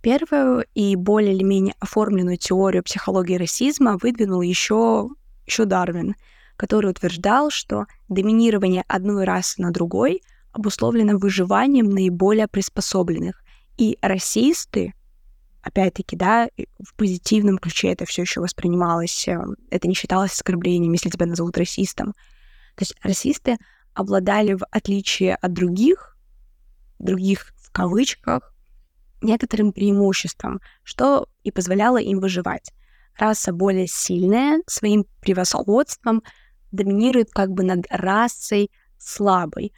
Первую 0.02 0.66
и 0.74 0.94
более 0.94 1.34
или 1.34 1.42
менее 1.42 1.74
оформленную 1.80 2.36
теорию 2.36 2.82
психологии 2.82 3.36
расизма 3.36 3.96
выдвинул 3.96 4.42
еще, 4.42 5.08
еще 5.46 5.64
Дарвин— 5.64 6.14
который 6.58 6.90
утверждал, 6.90 7.50
что 7.50 7.86
доминирование 8.08 8.84
одной 8.88 9.24
расы 9.24 9.62
на 9.62 9.70
другой 9.70 10.22
обусловлено 10.52 11.16
выживанием 11.16 11.88
наиболее 11.88 12.48
приспособленных. 12.48 13.42
И 13.76 13.96
расисты, 14.02 14.92
опять-таки, 15.62 16.16
да, 16.16 16.48
в 16.84 16.94
позитивном 16.96 17.58
ключе 17.58 17.92
это 17.92 18.04
все 18.06 18.22
еще 18.22 18.40
воспринималось, 18.40 19.28
э, 19.28 19.38
это 19.70 19.86
не 19.86 19.94
считалось 19.94 20.32
оскорблением, 20.32 20.92
если 20.92 21.10
тебя 21.10 21.26
назовут 21.26 21.56
расистом. 21.56 22.12
То 22.74 22.82
есть 22.82 22.96
расисты 23.02 23.56
обладали, 23.94 24.54
в 24.54 24.64
отличие 24.72 25.36
от 25.36 25.52
других, 25.52 26.16
других 26.98 27.52
в 27.56 27.70
кавычках, 27.70 28.52
некоторым 29.20 29.72
преимуществом, 29.72 30.60
что 30.82 31.28
и 31.44 31.52
позволяло 31.52 31.98
им 31.98 32.18
выживать. 32.18 32.72
Раса 33.16 33.52
более 33.52 33.86
сильная, 33.86 34.60
своим 34.66 35.04
превосходством 35.20 36.22
доминирует 36.72 37.30
как 37.30 37.50
бы 37.52 37.62
над 37.62 37.86
расой 37.90 38.70
слабой. 38.98 39.72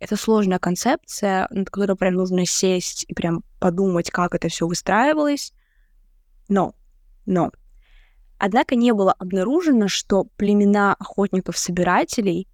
Это 0.00 0.16
сложная 0.16 0.58
концепция, 0.58 1.48
над 1.50 1.70
которой 1.70 1.96
прям 1.96 2.14
нужно 2.14 2.44
сесть 2.46 3.04
и 3.08 3.14
прям 3.14 3.42
подумать, 3.58 4.10
как 4.10 4.34
это 4.34 4.48
все 4.48 4.66
выстраивалось. 4.66 5.52
Но, 6.48 6.74
но. 7.26 7.52
Однако 8.38 8.74
не 8.74 8.92
было 8.92 9.12
обнаружено, 9.12 9.88
что 9.88 10.24
племена 10.36 10.94
охотников-собирателей 10.98 12.48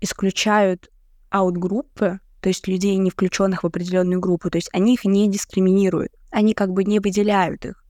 исключают 0.00 0.90
аутгруппы 1.30 2.20
то 2.44 2.48
есть 2.48 2.68
людей, 2.68 2.94
не 2.96 3.08
включенных 3.08 3.62
в 3.62 3.66
определенную 3.66 4.20
группу, 4.20 4.50
то 4.50 4.58
есть 4.58 4.68
они 4.74 4.92
их 4.92 5.06
не 5.06 5.30
дискриминируют, 5.30 6.12
они 6.30 6.52
как 6.52 6.72
бы 6.74 6.84
не 6.84 7.00
выделяют 7.00 7.64
их. 7.64 7.82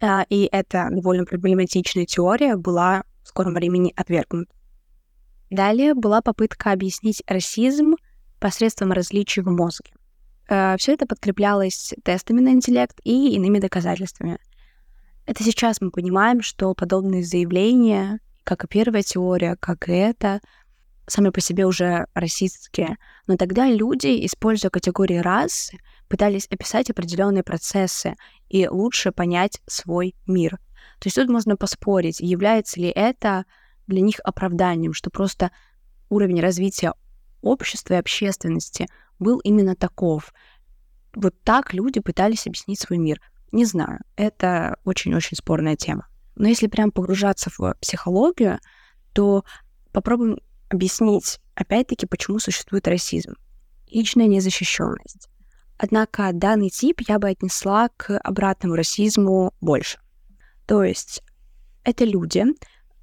А, 0.00 0.24
и 0.30 0.48
эта 0.50 0.88
довольно 0.90 1.26
проблематичная 1.26 2.06
теория 2.06 2.56
была 2.56 3.04
в 3.24 3.28
скором 3.28 3.54
времени 3.54 3.92
отвергнута. 3.96 4.54
Далее 5.50 5.94
была 5.94 6.20
попытка 6.22 6.72
объяснить 6.72 7.22
расизм 7.26 7.96
посредством 8.38 8.92
различий 8.92 9.42
в 9.42 9.50
мозге. 9.50 9.92
А, 10.48 10.76
Все 10.76 10.92
это 10.92 11.06
подкреплялось 11.06 11.94
тестами 12.04 12.40
на 12.40 12.50
интеллект 12.50 12.98
и 13.04 13.34
иными 13.34 13.58
доказательствами. 13.58 14.38
Это 15.26 15.42
сейчас 15.42 15.80
мы 15.80 15.90
понимаем, 15.90 16.42
что 16.42 16.74
подобные 16.74 17.24
заявления, 17.24 18.20
как 18.44 18.64
и 18.64 18.68
первая 18.68 19.02
теория, 19.02 19.56
как 19.56 19.88
и 19.88 19.92
это, 19.92 20.40
сами 21.06 21.30
по 21.30 21.40
себе 21.40 21.66
уже 21.66 22.06
расистские, 22.14 22.96
но 23.26 23.36
тогда 23.36 23.66
люди, 23.68 24.24
используя 24.26 24.70
категории 24.70 25.16
расы, 25.16 25.78
пытались 26.08 26.46
описать 26.50 26.90
определенные 26.90 27.42
процессы 27.42 28.14
и 28.48 28.68
лучше 28.68 29.12
понять 29.12 29.60
свой 29.66 30.14
мир. 30.26 30.58
То 31.04 31.08
есть 31.08 31.16
тут 31.16 31.28
можно 31.28 31.58
поспорить, 31.58 32.20
является 32.20 32.80
ли 32.80 32.88
это 32.88 33.44
для 33.86 34.00
них 34.00 34.20
оправданием, 34.24 34.94
что 34.94 35.10
просто 35.10 35.50
уровень 36.08 36.40
развития 36.40 36.94
общества 37.42 37.92
и 37.92 37.98
общественности 37.98 38.88
был 39.18 39.38
именно 39.40 39.76
таков. 39.76 40.32
Вот 41.14 41.34
так 41.42 41.74
люди 41.74 42.00
пытались 42.00 42.46
объяснить 42.46 42.80
свой 42.80 42.96
мир. 42.96 43.20
Не 43.52 43.66
знаю, 43.66 44.00
это 44.16 44.78
очень-очень 44.86 45.36
спорная 45.36 45.76
тема. 45.76 46.06
Но 46.36 46.48
если 46.48 46.68
прям 46.68 46.90
погружаться 46.90 47.50
в 47.50 47.74
психологию, 47.82 48.58
то 49.12 49.44
попробуем 49.92 50.38
объяснить, 50.70 51.38
опять-таки, 51.54 52.06
почему 52.06 52.38
существует 52.38 52.88
расизм. 52.88 53.34
Личная 53.90 54.26
незащищенность. 54.26 55.28
Однако 55.76 56.30
данный 56.32 56.70
тип 56.70 57.02
я 57.06 57.18
бы 57.18 57.28
отнесла 57.28 57.90
к 57.94 58.18
обратному 58.20 58.74
расизму 58.74 59.52
больше. 59.60 59.98
То 60.66 60.82
есть 60.82 61.22
это 61.82 62.04
люди, 62.04 62.44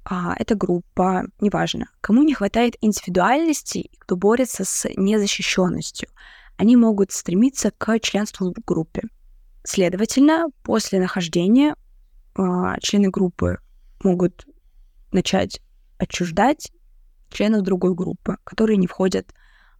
а, 0.04 0.34
это 0.38 0.54
группа, 0.54 1.24
неважно, 1.40 1.86
кому 2.00 2.22
не 2.22 2.34
хватает 2.34 2.76
индивидуальности, 2.80 3.90
кто 3.98 4.16
борется 4.16 4.64
с 4.64 4.88
незащищенностью. 4.96 6.08
Они 6.56 6.76
могут 6.76 7.12
стремиться 7.12 7.70
к 7.70 7.98
членству 8.00 8.52
в 8.52 8.64
группе. 8.64 9.02
Следовательно, 9.64 10.48
после 10.64 11.00
нахождения 11.00 11.76
а, 12.34 12.78
члены 12.80 13.10
группы 13.10 13.58
могут 14.02 14.46
начать 15.12 15.60
отчуждать 15.98 16.72
членов 17.30 17.62
другой 17.62 17.94
группы, 17.94 18.38
которые 18.44 18.76
не 18.76 18.86
входят 18.88 19.32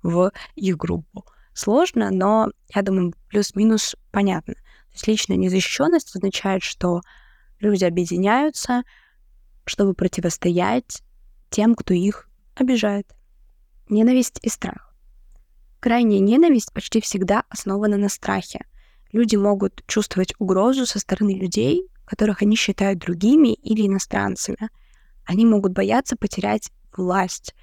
в 0.03 0.33
их 0.55 0.77
группу. 0.77 1.25
Сложно, 1.53 2.11
но, 2.11 2.49
я 2.75 2.83
думаю, 2.83 3.13
плюс-минус 3.29 3.97
понятно. 4.11 4.55
То 4.55 4.95
есть 4.95 5.07
личная 5.07 5.37
незащищенность 5.37 6.15
означает, 6.15 6.63
что 6.63 7.01
люди 7.63 7.85
объединяются, 7.85 8.83
чтобы 9.65 9.95
противостоять 9.95 11.03
тем, 11.51 11.75
кто 11.75 11.95
их 11.95 12.29
обижает. 12.55 13.15
Ненависть 13.89 14.39
и 14.43 14.49
страх. 14.49 14.95
Крайняя 15.81 16.21
ненависть 16.21 16.73
почти 16.73 17.01
всегда 17.01 17.45
основана 17.49 17.97
на 17.97 18.09
страхе. 18.09 18.65
Люди 19.13 19.37
могут 19.37 19.85
чувствовать 19.87 20.35
угрозу 20.39 20.87
со 20.87 20.99
стороны 20.99 21.35
людей, 21.39 21.89
которых 22.05 22.43
они 22.43 22.57
считают 22.57 22.99
другими 22.99 23.55
или 23.55 23.87
иностранцами. 23.87 24.71
Они 25.25 25.45
могут 25.45 25.73
бояться 25.73 26.17
потерять 26.17 26.71
власть. 26.97 27.55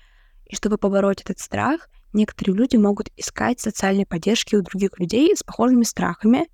И 0.46 0.56
чтобы 0.56 0.78
побороть 0.78 1.22
этот 1.22 1.40
страх, 1.40 1.90
некоторые 2.14 2.56
люди 2.56 2.76
могут 2.76 3.10
искать 3.18 3.60
социальной 3.60 4.06
поддержки 4.06 4.56
у 4.56 4.62
других 4.62 5.00
людей 5.00 5.36
с 5.36 5.44
похожими 5.44 5.84
страхами, 5.84 6.48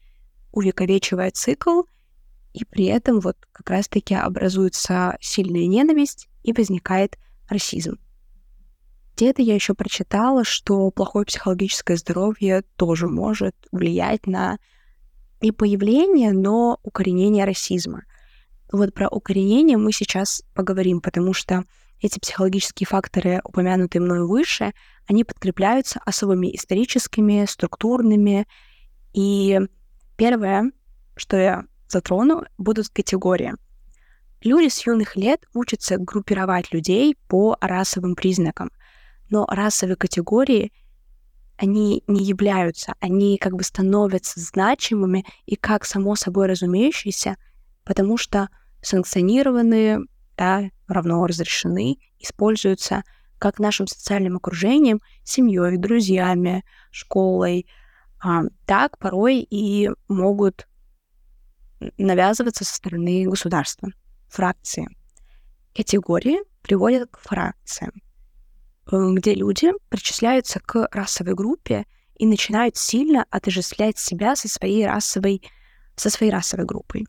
увековечивая 0.52 1.32
цикл, 1.32 1.82
и 2.56 2.64
при 2.64 2.86
этом 2.86 3.20
вот 3.20 3.36
как 3.52 3.70
раз-таки 3.70 4.16
образуется 4.16 5.18
сильная 5.20 5.68
ненависть 5.68 6.30
и 6.42 6.54
возникает 6.54 7.18
расизм. 7.50 7.98
Где-то 9.16 9.42
я 9.42 9.56
еще 9.56 9.74
прочитала, 9.74 10.46
что 10.46 10.90
плохое 10.92 11.26
психологическое 11.26 11.98
здоровье 11.98 12.64
тоже 12.78 13.08
может 13.08 13.56
влиять 13.74 14.26
на 14.26 14.58
не 15.42 15.52
появление, 15.52 16.32
но 16.32 16.80
укоренение 16.84 17.44
расизма. 17.44 18.04
Вот 18.72 18.94
про 18.94 19.10
укоренение 19.10 19.78
мы 19.78 19.92
сейчас 19.92 20.42
поговорим, 20.54 21.02
потому 21.02 21.34
что 21.34 21.66
эти 22.02 22.20
психологические 22.20 22.88
факторы, 22.88 23.42
упомянутые 23.44 24.02
мною 24.02 24.28
выше, 24.30 24.74
они 25.08 25.26
подкрепляются 25.26 26.00
особыми 26.06 26.56
историческими, 26.56 27.46
структурными. 27.48 28.48
И 29.14 29.60
первое, 30.16 30.72
что 31.16 31.38
я 31.38 31.66
затрону, 31.96 32.44
будут 32.58 32.90
категории. 32.90 33.54
Люди 34.42 34.70
с 34.70 34.86
юных 34.86 35.16
лет 35.16 35.46
учатся 35.54 35.98
группировать 35.98 36.72
людей 36.74 37.18
по 37.28 37.58
расовым 37.62 38.16
признакам, 38.16 38.70
но 39.30 39.46
расовые 39.50 39.96
категории 39.96 40.72
они 41.58 42.04
не 42.08 42.24
являются, 42.24 42.96
они 43.00 43.38
как 43.38 43.54
бы 43.54 43.64
становятся 43.64 44.42
значимыми 44.42 45.26
и 45.46 45.56
как 45.56 45.86
само 45.86 46.16
собой 46.16 46.48
разумеющиеся, 46.48 47.38
потому 47.86 48.18
что 48.18 48.50
санкционированные 48.82 50.02
да, 50.38 50.70
равно 50.88 51.26
разрешены, 51.26 51.98
используются 52.20 53.04
как 53.40 53.60
нашим 53.60 53.88
социальным 53.88 54.36
окружением, 54.36 55.02
семьей, 55.24 55.78
друзьями, 55.78 56.66
школой, 56.92 57.68
а, 58.22 58.44
так 58.66 58.98
порой 58.98 59.40
и 59.50 59.90
могут 60.08 60.68
навязываться 61.98 62.64
со 62.64 62.76
стороны 62.76 63.26
государства, 63.26 63.90
фракции. 64.28 64.88
Категории 65.76 66.40
приводят 66.62 67.10
к 67.12 67.20
фракциям, 67.20 67.92
э, 68.92 68.98
где 69.14 69.34
люди 69.34 69.72
причисляются 69.90 70.60
к 70.60 70.88
расовой 70.92 71.34
группе 71.34 71.86
и 72.18 72.26
начинают 72.26 72.78
сильно 72.78 73.26
отождествлять 73.30 73.98
себя 73.98 74.36
со 74.36 74.48
своей 74.48 74.86
расовой, 74.86 75.42
со 75.96 76.10
своей 76.10 76.32
расовой 76.32 76.66
группой. 76.66 77.06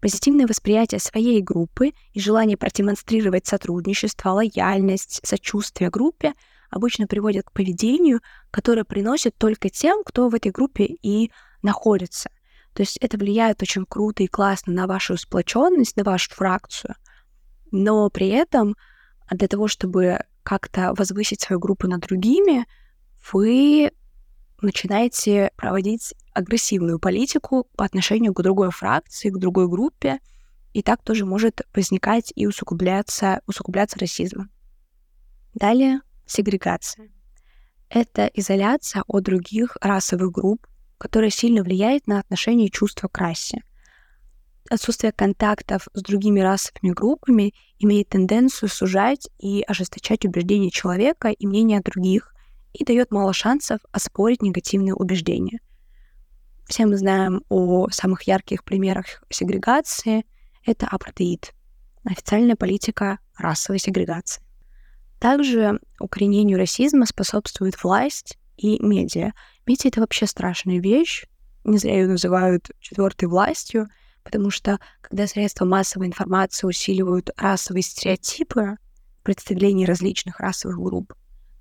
Позитивное 0.00 0.46
восприятие 0.46 1.00
своей 1.00 1.40
группы 1.40 1.92
и 2.12 2.20
желание 2.20 2.56
продемонстрировать 2.56 3.46
сотрудничество, 3.46 4.30
лояльность, 4.30 5.20
сочувствие 5.24 5.90
группе 5.90 6.34
обычно 6.70 7.06
приводят 7.06 7.46
к 7.46 7.52
поведению, 7.52 8.20
которое 8.50 8.84
приносит 8.84 9.36
только 9.36 9.70
тем, 9.70 10.04
кто 10.04 10.28
в 10.28 10.34
этой 10.34 10.52
группе 10.52 10.84
и 10.84 11.32
находится. 11.62 12.30
То 12.76 12.82
есть 12.82 12.98
это 12.98 13.16
влияет 13.16 13.62
очень 13.62 13.86
круто 13.86 14.22
и 14.22 14.26
классно 14.26 14.74
на 14.74 14.86
вашу 14.86 15.16
сплоченность, 15.16 15.96
на 15.96 16.04
вашу 16.04 16.30
фракцию. 16.34 16.94
Но 17.72 18.10
при 18.10 18.28
этом 18.28 18.76
для 19.30 19.48
того, 19.48 19.66
чтобы 19.66 20.18
как-то 20.42 20.92
возвысить 20.94 21.40
свою 21.40 21.58
группу 21.58 21.88
над 21.88 22.02
другими, 22.02 22.66
вы 23.32 23.92
начинаете 24.60 25.52
проводить 25.56 26.14
агрессивную 26.34 26.98
политику 26.98 27.66
по 27.78 27.84
отношению 27.86 28.34
к 28.34 28.42
другой 28.42 28.70
фракции, 28.70 29.30
к 29.30 29.38
другой 29.38 29.68
группе, 29.68 30.18
и 30.74 30.82
так 30.82 31.02
тоже 31.02 31.24
может 31.24 31.62
возникать 31.74 32.30
и 32.36 32.46
усугубляться, 32.46 33.40
усугубляться 33.46 33.98
расизм. 33.98 34.50
Далее 35.54 36.00
сегрегация. 36.26 37.08
Это 37.88 38.26
изоляция 38.34 39.02
от 39.06 39.22
других 39.22 39.78
расовых 39.80 40.30
групп, 40.30 40.66
которая 40.98 41.30
сильно 41.30 41.62
влияет 41.62 42.06
на 42.06 42.20
отношение 42.20 42.68
и 42.68 42.72
чувства 42.72 43.08
к 43.08 43.18
расе. 43.18 43.62
отсутствие 44.68 45.12
контактов 45.12 45.86
с 45.94 46.02
другими 46.02 46.40
расовыми 46.40 46.92
группами 46.92 47.54
имеет 47.78 48.08
тенденцию 48.08 48.68
сужать 48.68 49.28
и 49.38 49.62
ожесточать 49.62 50.24
убеждения 50.24 50.70
человека 50.70 51.28
и 51.28 51.46
мнения 51.46 51.80
других, 51.80 52.34
и 52.72 52.84
дает 52.84 53.10
мало 53.10 53.32
шансов 53.32 53.80
оспорить 53.92 54.42
негативные 54.42 54.94
убеждения. 54.94 55.60
Все 56.68 56.84
мы 56.84 56.96
знаем 56.96 57.42
о 57.48 57.88
самых 57.90 58.24
ярких 58.24 58.64
примерах 58.64 59.22
сегрегации. 59.30 60.26
Это 60.64 60.86
апартеид, 60.88 61.54
официальная 62.04 62.56
политика 62.56 63.20
расовой 63.38 63.78
сегрегации. 63.78 64.42
Также 65.20 65.80
укоренению 66.00 66.58
расизма 66.58 67.06
способствует 67.06 67.82
власть 67.82 68.36
и 68.56 68.82
медиа. 68.82 69.32
Медиа— 69.66 69.88
это 69.90 70.00
вообще 70.00 70.26
страшная 70.26 70.78
вещь. 70.78 71.26
Не 71.64 71.78
зря 71.78 71.94
ее 71.94 72.06
называют 72.06 72.70
четвертой 72.80 73.28
властью, 73.28 73.88
потому 74.22 74.50
что 74.50 74.78
когда 75.00 75.26
средства 75.26 75.64
массовой 75.64 76.06
информации 76.06 76.66
усиливают 76.66 77.30
расовые 77.36 77.82
стереотипы, 77.82 78.76
представления 79.22 79.86
различных 79.86 80.38
расовых 80.38 80.78
групп, 80.78 81.12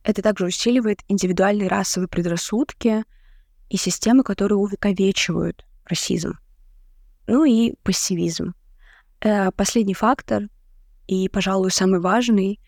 это 0.03 0.21
также 0.21 0.45
усиливает 0.45 0.99
индивидуальные 1.07 1.67
расовые 1.67 2.07
предрассудки 2.07 3.03
и 3.69 3.77
системы, 3.77 4.23
которые 4.23 4.59
увековечивают 4.59 5.65
расизм. 5.85 6.37
Ну 7.25 7.43
и 7.43 7.73
пассивизм. 7.81 8.53
Э, 9.21 9.51
последний 9.51 9.95
фактор, 9.95 10.43
и, 11.07 11.27
пожалуй, 11.29 11.71
самый 11.71 11.99
важный, 11.99 12.59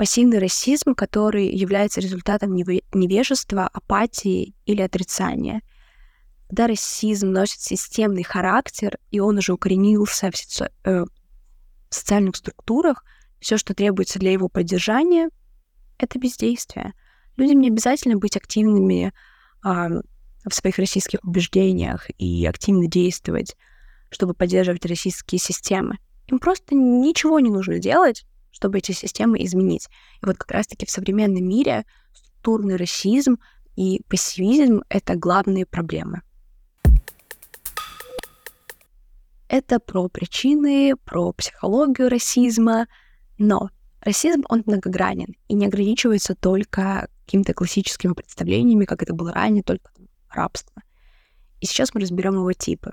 пассивный 0.00 0.38
расизм, 0.38 0.94
который 0.94 1.54
является 1.54 2.00
результатом 2.00 2.54
невежества, 2.54 3.68
апатии 3.70 4.54
или 4.64 4.80
отрицания. 4.80 5.60
Когда 6.48 6.68
расизм 6.68 7.32
носит 7.32 7.60
системный 7.60 8.22
характер, 8.22 8.96
и 9.10 9.20
он 9.20 9.36
уже 9.36 9.52
укоренился 9.52 10.30
в, 10.30 10.38
соци... 10.38 10.70
э, 10.84 11.04
в 11.04 11.94
социальных 11.94 12.36
структурах, 12.36 13.04
все, 13.40 13.58
что 13.58 13.74
требуется 13.74 14.18
для 14.18 14.32
его 14.32 14.48
поддержания, 14.48 15.28
это 15.98 16.18
бездействие. 16.18 16.94
Людям 17.36 17.60
не 17.60 17.68
обязательно 17.68 18.16
быть 18.16 18.38
активными 18.38 19.12
э, 19.62 19.68
в 19.68 20.54
своих 20.54 20.78
российских 20.78 21.18
убеждениях 21.24 22.08
и 22.16 22.46
активно 22.46 22.86
действовать, 22.86 23.54
чтобы 24.08 24.32
поддерживать 24.32 24.86
российские 24.86 25.38
системы. 25.38 25.98
Им 26.28 26.38
просто 26.38 26.74
ничего 26.74 27.38
не 27.38 27.50
нужно 27.50 27.78
делать, 27.78 28.24
чтобы 28.60 28.78
эти 28.78 28.92
системы 28.92 29.42
изменить. 29.42 29.88
И 30.22 30.26
вот 30.26 30.36
как 30.36 30.50
раз-таки 30.50 30.84
в 30.84 30.90
современном 30.90 31.48
мире 31.48 31.86
структурный 32.12 32.76
расизм 32.76 33.38
и 33.74 34.02
пассивизм— 34.06 34.82
это 34.90 35.16
главные 35.16 35.64
проблемы. 35.64 36.20
Это 39.48 39.80
про 39.80 40.08
причины, 40.08 40.94
про 41.04 41.32
психологию 41.32 42.10
расизма, 42.10 42.86
но 43.38 43.70
расизм, 44.02 44.42
он 44.50 44.62
многогранен 44.66 45.34
и 45.48 45.54
не 45.54 45.66
ограничивается 45.66 46.34
только 46.34 47.08
какими-то 47.24 47.54
классическими 47.54 48.12
представлениями, 48.12 48.84
как 48.84 49.02
это 49.02 49.14
было 49.14 49.32
ранее, 49.32 49.62
только 49.62 49.90
рабство. 50.28 50.82
И 51.60 51.66
сейчас 51.66 51.94
мы 51.94 52.02
разберем 52.02 52.34
его 52.34 52.52
типы. 52.52 52.92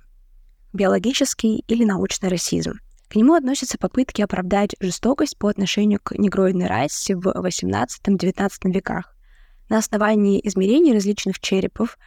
Биологический 0.72 1.66
или 1.68 1.84
научный 1.84 2.30
расизм. 2.30 2.80
К 3.10 3.16
нему 3.16 3.36
относятся 3.36 3.78
попытки 3.78 4.22
оправдать 4.22 4.76
жестокость 4.80 5.38
по 5.38 5.48
отношению 5.48 6.00
к 6.04 6.12
негроидной 6.18 6.68
расе 6.68 7.16
в 7.16 7.28
XVIII-XIX 7.28 8.50
веках 8.66 9.16
на 9.70 9.78
основании 9.78 10.46
измерений 10.46 10.94
различных 10.94 11.40
черепов, 11.40 11.98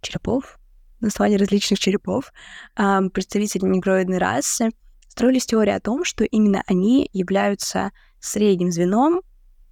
черепов, 0.00 0.58
на 1.00 1.08
основании 1.08 1.36
различных 1.38 1.78
черепов 1.78 2.32
представителей 2.74 3.68
негроидной 3.68 4.18
расы 4.18 4.70
строились 5.08 5.46
теории 5.46 5.72
о 5.72 5.80
том, 5.80 6.04
что 6.04 6.24
именно 6.24 6.62
они 6.66 7.08
являются 7.12 7.90
средним 8.20 8.70
звеном, 8.70 9.22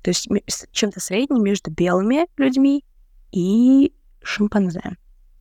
то 0.03 0.11
есть 0.11 0.29
чем-то 0.73 1.01
средним 1.01 1.43
между 1.43 1.71
белыми 1.71 2.27
людьми 2.37 2.85
и 3.33 3.93
шимпанзе. 4.23 4.97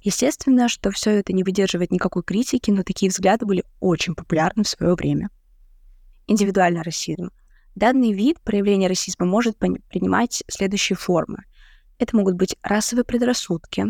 Естественно, 0.06 0.70
что 0.70 0.92
все 0.92 1.18
это 1.18 1.34
не 1.34 1.44
выдерживает 1.44 1.90
никакой 1.90 2.22
критики, 2.22 2.70
но 2.70 2.84
такие 2.84 3.10
взгляды 3.10 3.48
были 3.48 3.64
очень 3.80 4.14
популярны 4.14 4.64
в 4.64 4.68
свое 4.68 4.94
время. 4.94 5.32
Индивидуальный 6.28 6.84
расизм. 6.84 7.32
Данный 7.74 8.14
вид 8.14 8.40
проявления 8.42 8.88
расизма 8.88 9.26
может 9.26 9.58
принимать 9.58 10.44
следующие 10.48 10.96
формы. 10.96 11.46
Это 11.98 12.16
могут 12.16 12.36
быть 12.36 12.56
расовые 12.62 13.04
предрассудки, 13.04 13.88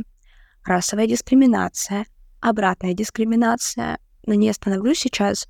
расовая 0.63 1.05
дискриминация, 1.05 2.05
обратная 2.39 2.93
дискриминация. 2.93 3.99
На 4.25 4.33
ней 4.37 4.51
остановлюсь 4.51 4.99
сейчас, 4.99 5.49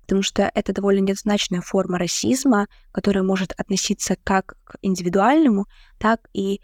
потому 0.00 0.22
что 0.22 0.50
это 0.54 0.72
довольно 0.72 1.00
неоднозначная 1.00 1.60
форма 1.60 1.98
расизма, 1.98 2.68
которая 2.90 3.22
может 3.22 3.52
относиться 3.58 4.16
как 4.24 4.56
к 4.64 4.76
индивидуальному, 4.80 5.66
так 5.98 6.20
и 6.32 6.62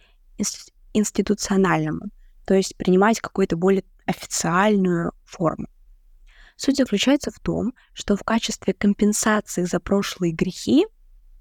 институциональному 0.95 2.07
то 2.45 2.55
есть 2.55 2.77
принимать 2.77 3.21
какую-то 3.21 3.57
более 3.57 3.85
официальную 4.07 5.13
форму. 5.25 5.67
Суть 6.57 6.77
заключается 6.77 7.31
в 7.31 7.41
том, 7.41 7.75
что 7.93 8.17
в 8.17 8.23
качестве 8.23 8.75
компенсации 8.75 9.65
за 9.65 9.81
прошлые 9.81 10.33
грехи, 10.33 10.87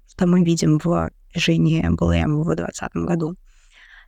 что 0.08 0.26
мы 0.26 0.44
видим 0.44 0.78
в 0.82 1.10
движении 1.30 1.86
БЛМ 1.86 2.42
в 2.42 2.54
2020 2.54 2.92
году, 3.06 3.36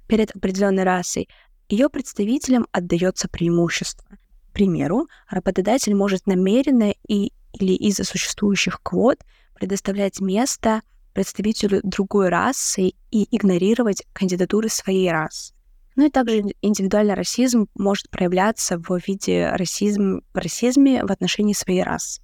перед 0.06 0.34
определенной 0.34 0.84
расой, 0.84 1.28
ее 1.68 1.88
представителям 1.88 2.66
отдается 2.72 3.28
преимущество. 3.28 4.06
К 4.50 4.52
примеру, 4.52 5.08
работодатель 5.28 5.94
может 5.94 6.26
намеренно 6.26 6.94
и, 7.08 7.32
или 7.52 7.72
из-за 7.72 8.04
существующих 8.04 8.80
квот 8.82 9.18
предоставлять 9.54 10.20
место 10.20 10.82
представителю 11.12 11.80
другой 11.82 12.28
расы 12.28 12.92
и 13.10 13.36
игнорировать 13.36 14.04
кандидатуры 14.12 14.68
своей 14.68 15.10
расы. 15.10 15.54
Ну 15.96 16.06
и 16.06 16.10
также 16.10 16.42
индивидуальный 16.60 17.14
расизм 17.14 17.68
может 17.74 18.10
проявляться 18.10 18.78
в 18.78 18.98
виде 19.06 19.50
расизм, 19.50 20.22
расизме 20.32 21.04
в 21.04 21.12
отношении 21.12 21.52
своей 21.52 21.82
расы. 21.82 22.20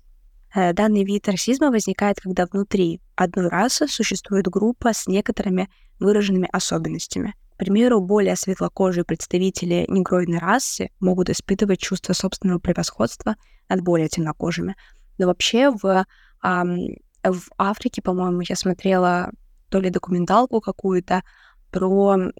Э, 0.54 0.72
данный 0.72 1.04
вид 1.04 1.28
расизма 1.28 1.70
возникает, 1.70 2.20
когда 2.20 2.46
внутри 2.46 3.00
одной 3.14 3.48
расы 3.48 3.86
существует 3.86 4.48
группа 4.48 4.92
с 4.92 5.06
некоторыми 5.06 5.68
выраженными 6.00 6.48
особенностями. 6.50 7.34
К 7.54 7.58
примеру, 7.58 8.00
более 8.00 8.34
светлокожие 8.36 9.04
представители 9.04 9.84
негроидной 9.86 10.38
расы 10.38 10.90
могут 10.98 11.30
испытывать 11.30 11.78
чувство 11.78 12.14
собственного 12.14 12.58
превосходства 12.58 13.36
над 13.68 13.82
более 13.82 14.08
темнокожими. 14.08 14.74
Но 15.18 15.26
вообще 15.26 15.70
в, 15.70 16.06
эм, 16.42 16.96
в 17.22 17.42
Африке, 17.58 18.02
по-моему, 18.02 18.40
я 18.48 18.56
смотрела 18.56 19.30
то 19.68 19.78
ли 19.78 19.90
документалку 19.90 20.60
какую-то 20.60 21.22
про 21.70 22.32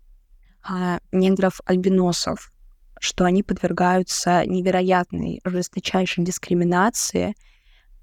негров-альбиносов, 1.13 2.53
что 2.99 3.25
они 3.25 3.43
подвергаются 3.43 4.45
невероятной, 4.47 5.41
жесточайшей 5.45 6.25
дискриминации, 6.25 7.35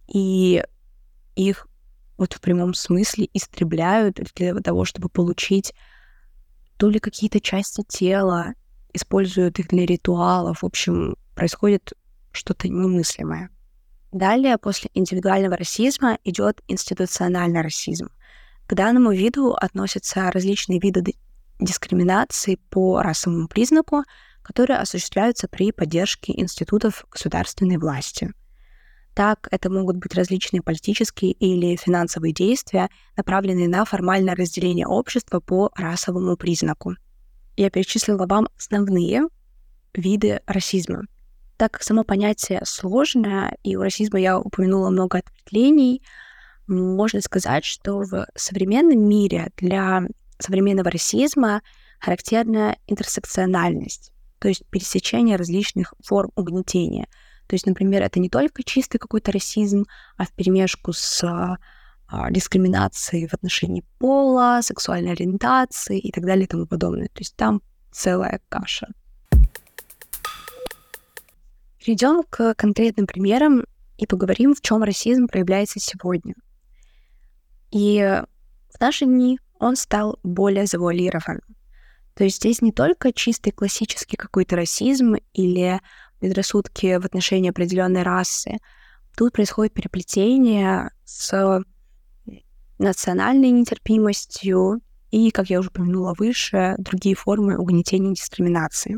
и 0.07 0.63
их 1.35 1.67
вот 2.17 2.33
в 2.33 2.41
прямом 2.41 2.73
смысле 2.73 3.29
истребляют 3.33 4.19
для 4.35 4.55
того, 4.55 4.85
чтобы 4.85 5.09
получить 5.09 5.73
то 6.77 6.89
ли 6.89 6.99
какие-то 6.99 7.39
части 7.39 7.83
тела, 7.87 8.53
используют 8.93 9.59
их 9.59 9.67
для 9.67 9.85
ритуалов. 9.85 10.61
В 10.61 10.65
общем, 10.65 11.15
происходит 11.35 11.93
что-то 12.31 12.67
немыслимое. 12.67 13.49
Далее, 14.11 14.57
после 14.57 14.89
индивидуального 14.93 15.57
расизма, 15.57 16.17
идет 16.23 16.61
институциональный 16.67 17.61
расизм. 17.61 18.09
К 18.65 18.73
данному 18.73 19.11
виду 19.11 19.53
относятся 19.53 20.31
различные 20.31 20.79
виды 20.79 21.01
дискриминации 21.59 22.59
по 22.69 23.01
расовому 23.01 23.47
признаку, 23.47 24.03
которые 24.41 24.79
осуществляются 24.79 25.47
при 25.47 25.71
поддержке 25.71 26.33
институтов 26.39 27.05
государственной 27.11 27.77
власти. 27.77 28.31
Так, 29.13 29.47
это 29.49 29.71
могут 29.71 29.97
быть 29.97 30.13
различные 30.13 30.61
политические 30.61 31.31
или 31.31 31.75
финансовые 31.75 32.33
действия, 32.33 32.87
направленные 33.15 33.67
на 33.67 33.83
формальное 33.83 34.35
разделение 34.35 34.85
общества 34.85 35.39
по 35.39 35.71
расовому 35.75 36.37
признаку. 36.37 36.95
Я 37.55 37.71
перечислила 37.71 38.27
вам 38.27 38.47
основные 38.55 39.23
виды 39.95 40.41
расизма. 40.45 41.05
Так 41.57 41.71
как 41.71 41.83
само 41.83 42.03
понятие 42.03 42.61
сложное, 42.65 43.57
и 43.63 43.75
у 43.75 43.81
расизма 43.81 44.19
я 44.19 44.39
упомянула 44.39 44.91
много 44.91 45.17
ответвлений, 45.17 46.03
можно 46.67 47.19
сказать, 47.21 47.65
что 47.65 48.01
в 48.01 48.27
современном 48.35 48.99
мире 48.99 49.49
для 49.57 50.03
современного 50.39 50.91
расизма 50.91 51.61
характерна 51.99 52.77
интерсекциональность, 52.87 54.11
то 54.39 54.47
есть 54.47 54.65
пересечение 54.69 55.35
различных 55.35 55.93
форм 56.03 56.31
угнетения. 56.35 57.07
То 57.47 57.55
есть, 57.55 57.65
например, 57.65 58.03
это 58.03 58.19
не 58.19 58.29
только 58.29 58.63
чистый 58.63 58.97
какой-то 58.97 59.31
расизм, 59.31 59.85
а 60.17 60.25
в 60.25 60.31
перемешку 60.33 60.91
с 60.93 61.23
а, 62.09 62.31
дискриминацией 62.31 63.27
в 63.27 63.33
отношении 63.33 63.83
пола, 63.99 64.59
сексуальной 64.61 65.11
ориентации 65.11 65.99
и 65.99 66.11
так 66.11 66.25
далее 66.25 66.45
и 66.45 66.47
тому 66.47 66.65
подобное. 66.65 67.07
То 67.07 67.19
есть 67.19 67.35
там 67.35 67.61
целая 67.91 68.41
каша. 68.49 68.87
Перейдем 71.79 72.23
к 72.29 72.53
конкретным 72.55 73.07
примерам 73.07 73.65
и 73.97 74.05
поговорим, 74.05 74.53
в 74.53 74.61
чем 74.61 74.83
расизм 74.83 75.27
проявляется 75.27 75.79
сегодня. 75.79 76.35
И 77.71 78.21
в 78.69 78.79
наши 78.79 79.05
дни 79.05 79.39
он 79.59 79.75
стал 79.75 80.19
более 80.23 80.65
завуалированным. 80.65 81.43
То 82.15 82.23
есть 82.23 82.37
здесь 82.37 82.61
не 82.61 82.71
только 82.71 83.13
чистый 83.13 83.51
классический 83.51 84.17
какой-то 84.17 84.55
расизм 84.55 85.15
или 85.33 85.79
предрассудки 86.19 86.97
в 86.97 87.05
отношении 87.05 87.51
определенной 87.51 88.03
расы. 88.03 88.57
Тут 89.15 89.33
происходит 89.33 89.73
переплетение 89.73 90.91
с 91.05 91.63
национальной 92.79 93.51
нетерпимостью 93.51 94.81
и, 95.11 95.31
как 95.31 95.49
я 95.49 95.59
уже 95.59 95.69
упомянула 95.69 96.13
выше, 96.17 96.75
другие 96.79 97.15
формы 97.15 97.57
угнетения 97.57 98.11
и 98.11 98.15
дискриминации. 98.15 98.97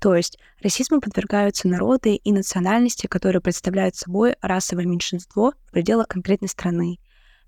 То 0.00 0.14
есть 0.14 0.38
расизму 0.62 1.00
подвергаются 1.00 1.66
народы 1.66 2.14
и 2.14 2.32
национальности, 2.32 3.06
которые 3.06 3.42
представляют 3.42 3.96
собой 3.96 4.36
расовое 4.40 4.86
меньшинство 4.86 5.52
в 5.66 5.70
пределах 5.72 6.08
конкретной 6.08 6.48
страны. 6.48 6.98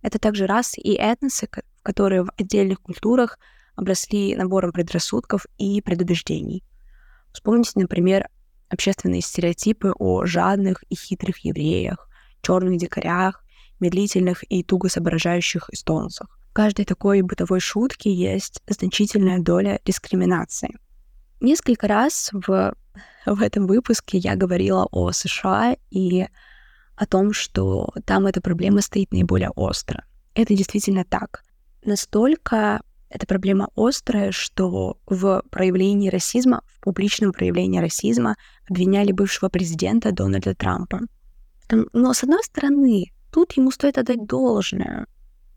Это 0.02 0.18
также 0.18 0.46
расы 0.46 0.80
и 0.80 0.94
этносы, 0.94 1.48
которые 1.82 2.24
в 2.24 2.32
отдельных 2.36 2.80
культурах 2.80 3.38
обросли 3.76 4.36
набором 4.36 4.72
предрассудков 4.72 5.46
и 5.58 5.80
предубеждений. 5.80 6.62
Вспомните, 7.32 7.72
например, 7.76 8.28
общественные 8.68 9.20
стереотипы 9.20 9.92
о 9.98 10.24
жадных 10.26 10.82
и 10.88 10.94
хитрых 10.94 11.38
евреях, 11.38 12.08
черных 12.42 12.78
дикарях, 12.78 13.44
медлительных 13.80 14.44
и 14.50 14.62
туго 14.62 14.88
соображающих 14.88 15.70
эстонцах. 15.70 16.28
В 16.50 16.52
каждой 16.52 16.84
такой 16.84 17.22
бытовой 17.22 17.60
шутке 17.60 18.12
есть 18.12 18.60
значительная 18.66 19.38
доля 19.38 19.80
дискриминации. 19.84 20.76
Несколько 21.40 21.88
раз 21.88 22.30
в, 22.32 22.74
в 23.24 23.42
этом 23.42 23.66
выпуске 23.66 24.18
я 24.18 24.36
говорила 24.36 24.86
о 24.90 25.12
США 25.12 25.76
и 25.90 26.26
о 26.96 27.06
том, 27.06 27.32
что 27.32 27.94
там 28.04 28.26
эта 28.26 28.42
проблема 28.42 28.82
стоит 28.82 29.12
наиболее 29.12 29.50
остро. 29.50 30.04
Это 30.34 30.54
действительно 30.54 31.04
так. 31.04 31.42
Настолько 31.84 32.80
эта 33.08 33.26
проблема 33.26 33.68
острая, 33.74 34.32
что 34.32 34.98
в 35.06 35.42
проявлении 35.50 36.10
расизма, 36.10 36.62
в 36.66 36.80
публичном 36.80 37.32
проявлении 37.32 37.80
расизма 37.80 38.36
обвиняли 38.68 39.12
бывшего 39.12 39.48
президента 39.48 40.12
Дональда 40.12 40.54
Трампа. 40.54 41.00
Но, 41.92 42.12
с 42.12 42.22
одной 42.22 42.42
стороны, 42.44 43.12
тут 43.32 43.52
ему 43.52 43.70
стоит 43.70 43.98
отдать 43.98 44.26
должное 44.26 45.06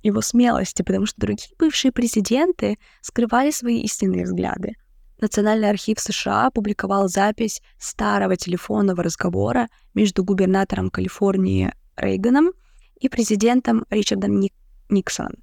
его 0.02 0.22
смелости, 0.22 0.82
потому 0.82 1.06
что 1.06 1.22
другие 1.22 1.56
бывшие 1.58 1.92
президенты 1.92 2.78
скрывали 3.02 3.52
свои 3.52 3.82
истинные 3.82 4.26
взгляды. 4.26 4.74
Национальный 5.20 5.70
архив 5.70 6.00
США 6.00 6.48
опубликовал 6.48 7.08
запись 7.08 7.62
старого 7.80 8.36
телефонного 8.36 9.04
разговора 9.04 9.70
между 9.94 10.24
губернатором 10.24 10.90
Калифорнии 10.90 11.74
Рейганом 11.96 12.52
и 13.00 13.08
президентом 13.10 13.86
Ричардом 13.90 14.40
Ник 14.40 14.54
Никсоном, 14.90 15.38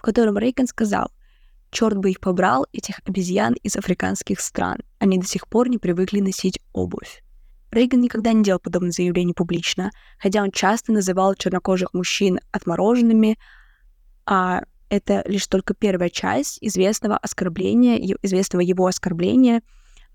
в 0.00 0.02
котором 0.02 0.38
Рейган 0.38 0.66
сказал, 0.66 1.12
Черт 1.70 1.98
бы 1.98 2.10
их 2.10 2.20
побрал, 2.20 2.66
этих 2.72 3.00
обезьян 3.04 3.52
из 3.62 3.76
африканских 3.76 4.40
стран. 4.40 4.78
Они 4.98 5.18
до 5.18 5.26
сих 5.26 5.46
пор 5.46 5.68
не 5.68 5.76
привыкли 5.76 6.20
носить 6.20 6.58
обувь. 6.72 7.22
Рейган 7.70 8.00
никогда 8.00 8.32
не 8.32 8.42
делал 8.42 8.58
подобных 8.58 8.94
заявлений 8.94 9.34
публично, 9.34 9.90
хотя 10.18 10.42
он 10.42 10.50
часто 10.50 10.90
называл 10.90 11.34
чернокожих 11.34 11.92
мужчин 11.92 12.40
отмороженными, 12.50 13.38
а 14.24 14.62
это 14.88 15.22
лишь 15.26 15.46
только 15.46 15.74
первая 15.74 16.08
часть 16.08 16.58
известного 16.62 17.18
оскорбления, 17.18 18.16
известного 18.22 18.62
его 18.62 18.86
оскорбления 18.86 19.62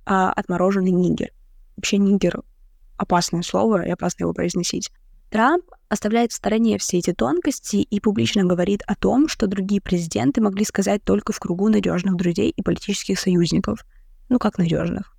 а, 0.04 0.34
отмороженный 0.34 0.92
нигер. 0.92 1.30
Вообще 1.78 1.98
нигер— 1.98 2.42
опасное 2.98 3.44
слово, 3.44 3.86
и 3.86 3.92
опасно 3.92 4.24
его 4.24 4.34
произносить. 4.34 4.92
Трамп 5.30 5.66
оставляет 5.90 6.32
в 6.32 6.36
стороне 6.36 6.78
все 6.78 6.98
эти 6.98 7.14
тонкости 7.14 7.78
и 7.78 8.00
публично 8.00 8.44
говорит 8.44 8.82
о 8.88 8.96
том, 8.96 9.28
что 9.28 9.48
другие 9.48 9.82
президенты 9.82 10.42
могли 10.42 10.66
сказать 10.66 11.04
только 11.04 11.34
в 11.34 11.40
кругу 11.40 11.70
надежных 11.70 12.16
друзей 12.16 12.50
и 12.50 12.62
политических 12.62 13.20
союзников. 13.20 13.86
Ну, 14.30 14.40
как 14.40 14.58
надежных. 14.58 15.16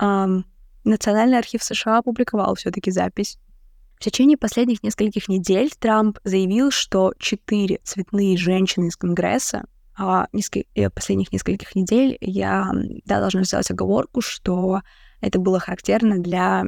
Um, 0.00 0.44
Национальный 0.84 1.38
архив 1.38 1.62
США 1.62 1.98
опубликовал 1.98 2.54
все-таки 2.56 2.90
запись. 2.90 3.38
В 3.96 4.04
течение 4.04 4.36
последних 4.36 4.82
нескольких 4.82 5.28
недель 5.28 5.70
Трамп 5.78 6.18
заявил, 6.24 6.72
что 6.72 7.12
четыре 7.18 7.78
цветные 7.84 8.36
женщины 8.36 8.88
из 8.88 8.96
Конгресса 8.96 9.64
а 9.94 10.26
э, 10.74 10.90
последних 10.90 11.32
нескольких 11.32 11.74
недель 11.74 12.16
я 12.20 12.70
да, 13.04 13.20
должна 13.20 13.44
сделать 13.44 13.70
оговорку, 13.70 14.20
что 14.20 14.80
это 15.20 15.38
было 15.38 15.60
характерно 15.60 16.18
для 16.18 16.64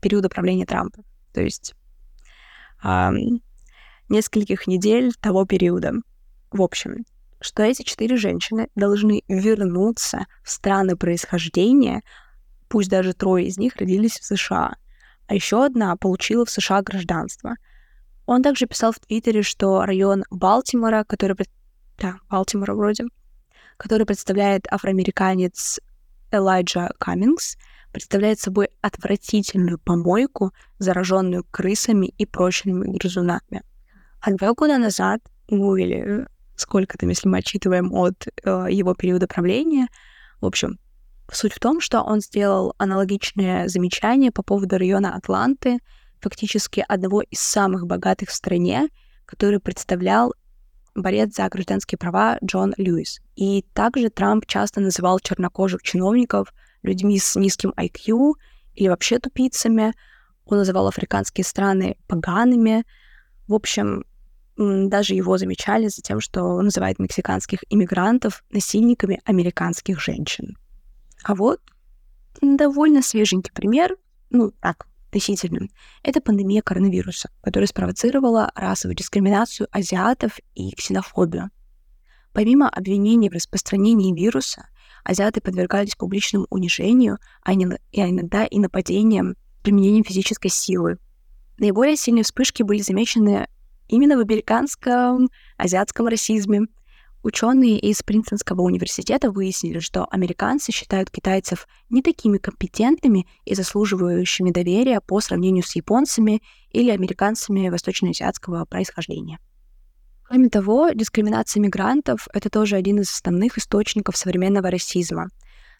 периода 0.00 0.28
правления 0.28 0.66
Трампа. 0.66 1.02
То 1.36 1.42
есть 1.42 1.74
нескольких 4.08 4.66
недель 4.66 5.12
того 5.20 5.44
периода. 5.44 5.92
В 6.50 6.62
общем, 6.62 7.04
что 7.42 7.62
эти 7.62 7.82
четыре 7.82 8.16
женщины 8.16 8.70
должны 8.74 9.22
вернуться 9.28 10.24
в 10.42 10.50
страны 10.50 10.96
происхождения, 10.96 12.00
пусть 12.68 12.88
даже 12.88 13.12
трое 13.12 13.48
из 13.48 13.58
них 13.58 13.76
родились 13.76 14.18
в 14.18 14.24
США, 14.24 14.76
а 15.26 15.34
еще 15.34 15.62
одна 15.62 15.94
получила 15.96 16.46
в 16.46 16.50
США 16.50 16.80
гражданство. 16.80 17.56
Он 18.24 18.42
также 18.42 18.64
писал 18.64 18.92
в 18.92 18.98
Твиттере, 18.98 19.42
что 19.42 19.84
район 19.84 20.24
Балтимора, 20.30 21.04
который... 21.04 21.36
Да, 21.98 22.14
Балтимора 22.30 22.74
вроде, 22.74 23.04
который 23.76 24.06
представляет 24.06 24.72
афроамериканец 24.72 25.80
Элайджа 26.30 26.90
Каммингс, 26.98 27.56
представляет 27.92 28.38
собой 28.38 28.68
отвратительную 28.82 29.78
помойку, 29.78 30.52
зараженную 30.78 31.44
крысами 31.50 32.06
и 32.06 32.26
прочими 32.26 32.96
грызунами. 32.96 33.62
А 34.20 34.32
два 34.32 34.52
года 34.52 34.76
назад, 34.78 35.20
ну 35.48 35.76
или 35.76 36.26
сколько 36.56 36.98
там, 36.98 37.08
если 37.10 37.28
мы 37.28 37.38
отчитываем 37.38 37.92
от 37.92 38.26
э, 38.26 38.66
его 38.70 38.94
периода 38.94 39.26
правления, 39.26 39.88
в 40.40 40.46
общем, 40.46 40.78
суть 41.32 41.52
в 41.52 41.58
том, 41.58 41.80
что 41.80 42.02
он 42.02 42.20
сделал 42.20 42.74
аналогичное 42.78 43.68
замечание 43.68 44.30
по 44.30 44.42
поводу 44.42 44.78
района 44.78 45.14
Атланты, 45.14 45.78
фактически 46.20 46.84
одного 46.86 47.22
из 47.22 47.40
самых 47.40 47.86
богатых 47.86 48.30
в 48.30 48.34
стране, 48.34 48.88
который 49.26 49.60
представлял 49.60 50.34
борец 50.96 51.34
за 51.34 51.48
гражданские 51.48 51.98
права 51.98 52.38
Джон 52.44 52.74
Льюис. 52.76 53.20
И 53.36 53.64
также 53.74 54.10
Трамп 54.10 54.46
часто 54.46 54.80
называл 54.80 55.20
чернокожих 55.20 55.82
чиновников— 55.82 56.52
людьми 56.86 57.18
с 57.18 57.36
низким 57.36 57.74
IQ 57.76 58.34
или 58.74 58.88
вообще 58.88 59.18
тупицами. 59.18 59.92
Он 60.46 60.58
называл 60.58 60.88
африканские 60.88 61.44
страны 61.44 61.96
погаными. 62.06 62.84
В 63.48 63.54
общем, 63.54 64.04
даже 64.56 65.14
его 65.14 65.36
замечали 65.36 65.88
за 65.88 66.00
тем, 66.00 66.20
что 66.20 66.42
он 66.44 66.66
называет 66.66 66.98
мексиканских 66.98 67.60
иммигрантов 67.68 68.44
насильниками 68.50 69.20
американских 69.24 70.00
женщин. 70.00 70.56
А 71.24 71.34
вот 71.34 71.60
довольно 72.40 73.02
свеженький 73.02 73.52
пример, 73.52 73.96
ну 74.30 74.52
так, 74.60 74.86
относительно, 75.16 75.68
это 76.02 76.20
пандемия 76.20 76.62
коронавируса, 76.62 77.30
которая 77.42 77.66
спровоцировала 77.66 78.52
расовую 78.54 78.96
дискриминацию 78.96 79.68
азиатов 79.72 80.38
и 80.54 80.72
ксенофобию. 80.72 81.50
Помимо 82.32 82.68
обвинений 82.68 83.30
в 83.30 83.32
распространении 83.32 84.14
вируса, 84.14 84.68
азиаты 85.04 85.40
подвергались 85.40 85.94
публичному 85.94 86.46
унижению, 86.50 87.18
а 87.42 87.54
иногда 87.54 88.44
и 88.44 88.58
нападениям, 88.58 89.36
применением 89.62 90.04
физической 90.04 90.48
силы. 90.48 90.98
Наиболее 91.58 91.96
сильные 91.96 92.24
вспышки 92.24 92.62
были 92.62 92.82
замечены 92.82 93.48
именно 93.88 94.16
в 94.16 94.20
американском 94.20 95.30
азиатском 95.56 96.08
расизме. 96.08 96.66
Ученые 97.22 97.78
из 97.78 98.02
Принстонского 98.02 98.62
университета 98.62 99.30
выяснили, 99.30 99.80
что 99.80 100.06
американцы 100.10 100.70
считают 100.70 101.10
китайцев 101.10 101.66
не 101.90 102.02
такими 102.02 102.38
компетентными 102.38 103.26
и 103.44 103.54
заслуживающими 103.54 104.50
доверия 104.50 105.00
по 105.00 105.20
сравнению 105.20 105.64
с 105.64 105.74
японцами 105.74 106.40
или 106.70 106.90
американцами 106.90 107.68
восточноазиатского 107.68 108.64
происхождения. 108.64 109.38
Кроме 110.28 110.48
того, 110.48 110.90
дискриминация 110.90 111.60
мигрантов— 111.60 112.26
это 112.32 112.50
тоже 112.50 112.76
один 112.76 113.00
из 113.00 113.12
основных 113.12 113.58
источников 113.58 114.16
современного 114.16 114.70
расизма. 114.70 115.28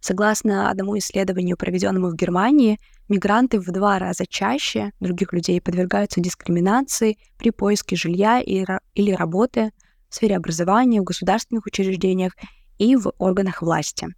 Согласно 0.00 0.70
одному 0.70 0.96
исследованию, 0.98 1.56
проведенному 1.56 2.10
в 2.10 2.14
Германии, 2.14 2.78
мигранты 3.08 3.58
в 3.58 3.66
два 3.72 3.98
раза 3.98 4.24
чаще 4.26 4.92
других 5.00 5.32
людей 5.32 5.60
подвергаются 5.60 6.20
дискриминации 6.20 7.18
при 7.38 7.50
поиске 7.50 7.96
жилья 7.96 8.40
или 8.40 9.12
работы 9.12 9.72
сфере 10.16 10.36
образования, 10.36 11.00
в 11.00 11.04
государственных 11.04 11.66
учреждениях 11.66 12.32
и 12.78 12.96
в 12.96 13.12
органах 13.18 13.62
власти. 13.62 14.08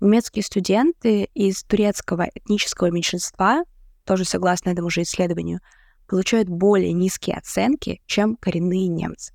Немецкие 0.00 0.42
студенты 0.42 1.24
из 1.34 1.62
турецкого 1.62 2.28
этнического 2.34 2.90
меньшинства, 2.90 3.64
тоже 4.04 4.24
согласно 4.24 4.70
этому 4.70 4.90
же 4.90 5.02
исследованию, 5.02 5.60
получают 6.06 6.48
более 6.48 6.92
низкие 6.92 7.36
оценки, 7.36 8.02
чем 8.06 8.36
коренные 8.36 8.88
немцы. 8.88 9.32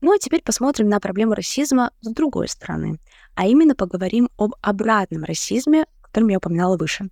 Ну 0.00 0.14
а 0.14 0.18
теперь 0.18 0.42
посмотрим 0.42 0.88
на 0.88 1.00
проблему 1.00 1.34
расизма 1.34 1.90
с 2.00 2.08
другой 2.10 2.48
стороны, 2.48 2.98
а 3.34 3.46
именно 3.46 3.74
поговорим 3.74 4.28
об 4.36 4.54
обратном 4.60 5.24
расизме, 5.24 5.84
о 6.02 6.06
котором 6.06 6.28
я 6.28 6.38
упоминала 6.38 6.76
выше. 6.76 7.08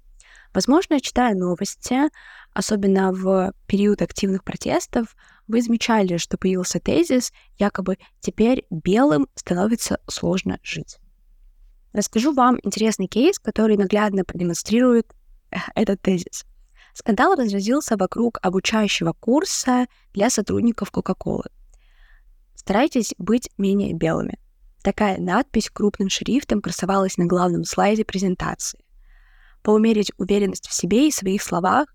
Возможно, 0.54 1.00
читая 1.00 1.34
новости, 1.34 2.10
особенно 2.52 3.12
в 3.12 3.52
период 3.66 4.02
активных 4.02 4.44
протестов, 4.44 5.16
вы 5.48 5.62
замечали, 5.62 6.16
что 6.16 6.38
появился 6.38 6.80
тезис, 6.80 7.32
якобы 7.58 7.98
теперь 8.20 8.64
белым 8.70 9.28
становится 9.34 10.00
сложно 10.08 10.58
жить. 10.62 10.98
Расскажу 11.92 12.32
вам 12.32 12.58
интересный 12.62 13.06
кейс, 13.06 13.38
который 13.38 13.76
наглядно 13.76 14.24
продемонстрирует 14.24 15.12
э, 15.50 15.56
этот 15.74 16.00
тезис. 16.00 16.44
Скандал 16.94 17.34
разразился 17.34 17.96
вокруг 17.96 18.38
обучающего 18.42 19.12
курса 19.12 19.86
для 20.12 20.30
сотрудников 20.30 20.90
Coca-Cola. 20.92 21.50
Старайтесь 22.54 23.14
быть 23.18 23.50
менее 23.58 23.94
белыми. 23.94 24.38
Такая 24.82 25.18
надпись 25.18 25.70
крупным 25.70 26.08
шрифтом 26.08 26.60
красовалась 26.60 27.16
на 27.16 27.26
главном 27.26 27.64
слайде 27.64 28.04
презентации. 28.04 28.84
Поумерить 29.62 30.12
уверенность 30.16 30.68
в 30.68 30.72
себе 30.72 31.08
и 31.08 31.12
своих 31.12 31.42
словах, 31.42 31.94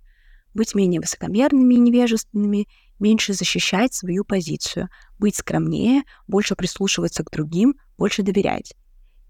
быть 0.53 0.73
менее 0.73 1.01
высокомерными 1.01 1.75
и 1.75 1.79
невежественными, 1.79 2.67
меньше 2.99 3.33
защищать 3.33 3.93
свою 3.93 4.23
позицию, 4.23 4.89
быть 5.19 5.35
скромнее, 5.35 6.03
больше 6.27 6.55
прислушиваться 6.55 7.23
к 7.23 7.31
другим, 7.31 7.75
больше 7.97 8.23
доверять. 8.23 8.73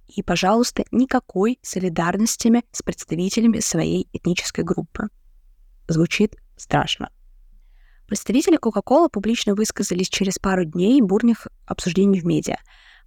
И, 0.07 0.23
пожалуйста, 0.23 0.85
никакой 0.91 1.59
солидарностями 1.61 2.63
с 2.71 2.81
представителями 2.81 3.59
своей 3.59 4.07
этнической 4.13 4.63
группы. 4.63 5.09
Звучит 5.87 6.35
страшно. 6.55 7.09
Представители 8.07 8.57
Coca-Cola 8.57 9.09
публично 9.09 9.53
высказались 9.53 10.07
через 10.07 10.39
пару 10.39 10.63
дней 10.63 11.01
бурных 11.01 11.47
обсуждений 11.65 12.21
в 12.21 12.25
медиа, 12.25 12.55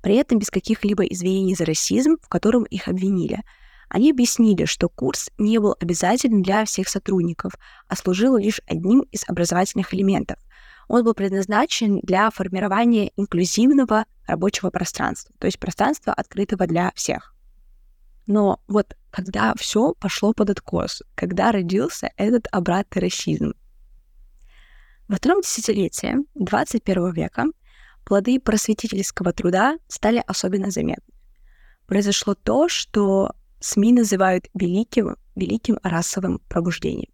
при 0.03 0.16
этом 0.16 0.38
без 0.38 0.51
каких-либо 0.51 1.05
извинений 1.05 1.55
за 1.55 1.64
расизм, 1.64 2.16
в 2.23 2.29
котором 2.29 2.64
их 2.64 2.87
обвинили. 2.87 3.40
Они 3.88 4.11
объяснили, 4.11 4.66
что 4.66 4.88
курс 4.90 5.31
не 5.38 5.59
был 5.59 5.75
обязателен 5.81 6.42
для 6.42 6.66
всех 6.66 6.88
сотрудников, 6.88 7.55
а 7.88 7.96
служил 7.96 8.37
лишь 8.37 8.61
одним 8.66 9.01
из 9.11 9.25
образовательных 9.27 9.92
элементов. 9.94 10.38
Он 10.90 11.05
был 11.05 11.14
предназначен 11.14 12.00
для 12.00 12.29
формирования 12.31 13.12
инклюзивного 13.16 14.07
рабочего 14.26 14.70
пространства, 14.70 15.33
то 15.38 15.46
есть 15.46 15.61
пространства, 15.61 16.12
открытого 16.12 16.66
для 16.66 16.90
всех. 16.96 17.33
Но 18.26 18.61
вот 18.66 18.96
когда 19.12 19.55
все 19.57 19.94
пошло 19.94 20.33
под 20.33 20.50
откос, 20.50 21.05
когда 21.14 21.53
родился 21.53 22.11
этот 22.16 22.48
обратный 22.50 23.03
расизм. 23.03 23.53
Во 25.07 25.14
втором 25.14 25.42
десятилетии 25.42 26.16
21 26.35 27.12
века 27.12 27.44
плоды 28.05 28.40
просветительского 28.40 29.33
труда 29.33 29.79
стали 29.87 30.20
особенно 30.26 30.72
заметны. 30.72 31.14
Произошло 31.87 32.35
то, 32.35 32.68
что 32.68 33.31
СМИ 33.61 33.92
называют 33.92 34.48
великим, 34.55 35.14
великим 35.37 35.79
расовым 35.85 36.40
пробуждением. 36.48 37.12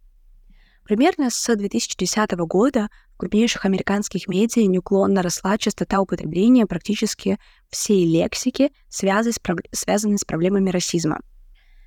Примерно 0.87 1.31
с 1.31 1.53
2010 1.53 2.31
года 2.47 2.89
в 3.15 3.17
крупнейших 3.17 3.65
американских 3.65 4.29
медиа 4.29 4.67
неуклонно 4.67 5.21
росла 5.21 5.59
частота 5.59 6.01
употребления 6.01 6.65
практически 6.65 7.41
всей 7.71 8.05
лексики, 8.07 8.71
связанной 8.89 10.19
с 10.19 10.25
проблемами 10.25 10.71
расизма. 10.71 11.19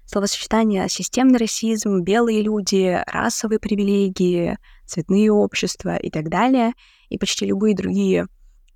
Словосочетания 0.05 0.85
«системный 0.89 1.37
расизм», 1.37 2.01
«белые 2.01 2.41
люди», 2.41 3.01
«расовые 3.07 3.59
привилегии», 3.59 4.57
«цветные 4.85 5.31
общества» 5.31 5.95
и 5.95 6.09
так 6.09 6.27
далее, 6.27 6.73
и 7.07 7.17
почти 7.17 7.45
любые 7.45 7.77
другие 7.77 8.27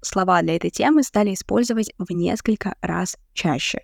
слова 0.01 0.41
для 0.41 0.55
этой 0.55 0.69
темы 0.69 1.03
стали 1.03 1.33
использовать 1.33 1.91
в 1.97 2.09
несколько 2.13 2.75
раз 2.79 3.17
чаще. 3.33 3.81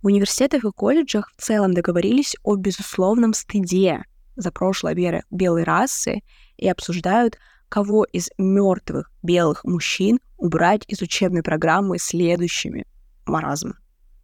В 0.00 0.06
университетах 0.06 0.64
и 0.64 0.70
колледжах 0.70 1.32
в 1.36 1.42
целом 1.42 1.74
договорились 1.74 2.36
о 2.44 2.54
безусловном 2.54 3.34
стыде 3.34 4.04
за 4.36 4.52
прошлое 4.52 4.94
веры 4.94 5.24
белой 5.30 5.64
расы 5.64 6.22
и 6.56 6.68
обсуждают, 6.68 7.38
кого 7.68 8.04
из 8.04 8.30
мертвых 8.38 9.10
белых 9.22 9.64
мужчин 9.64 10.20
убрать 10.36 10.84
из 10.88 11.02
учебной 11.02 11.42
программы 11.42 11.98
следующими. 11.98 12.86
Маразм. 13.26 13.74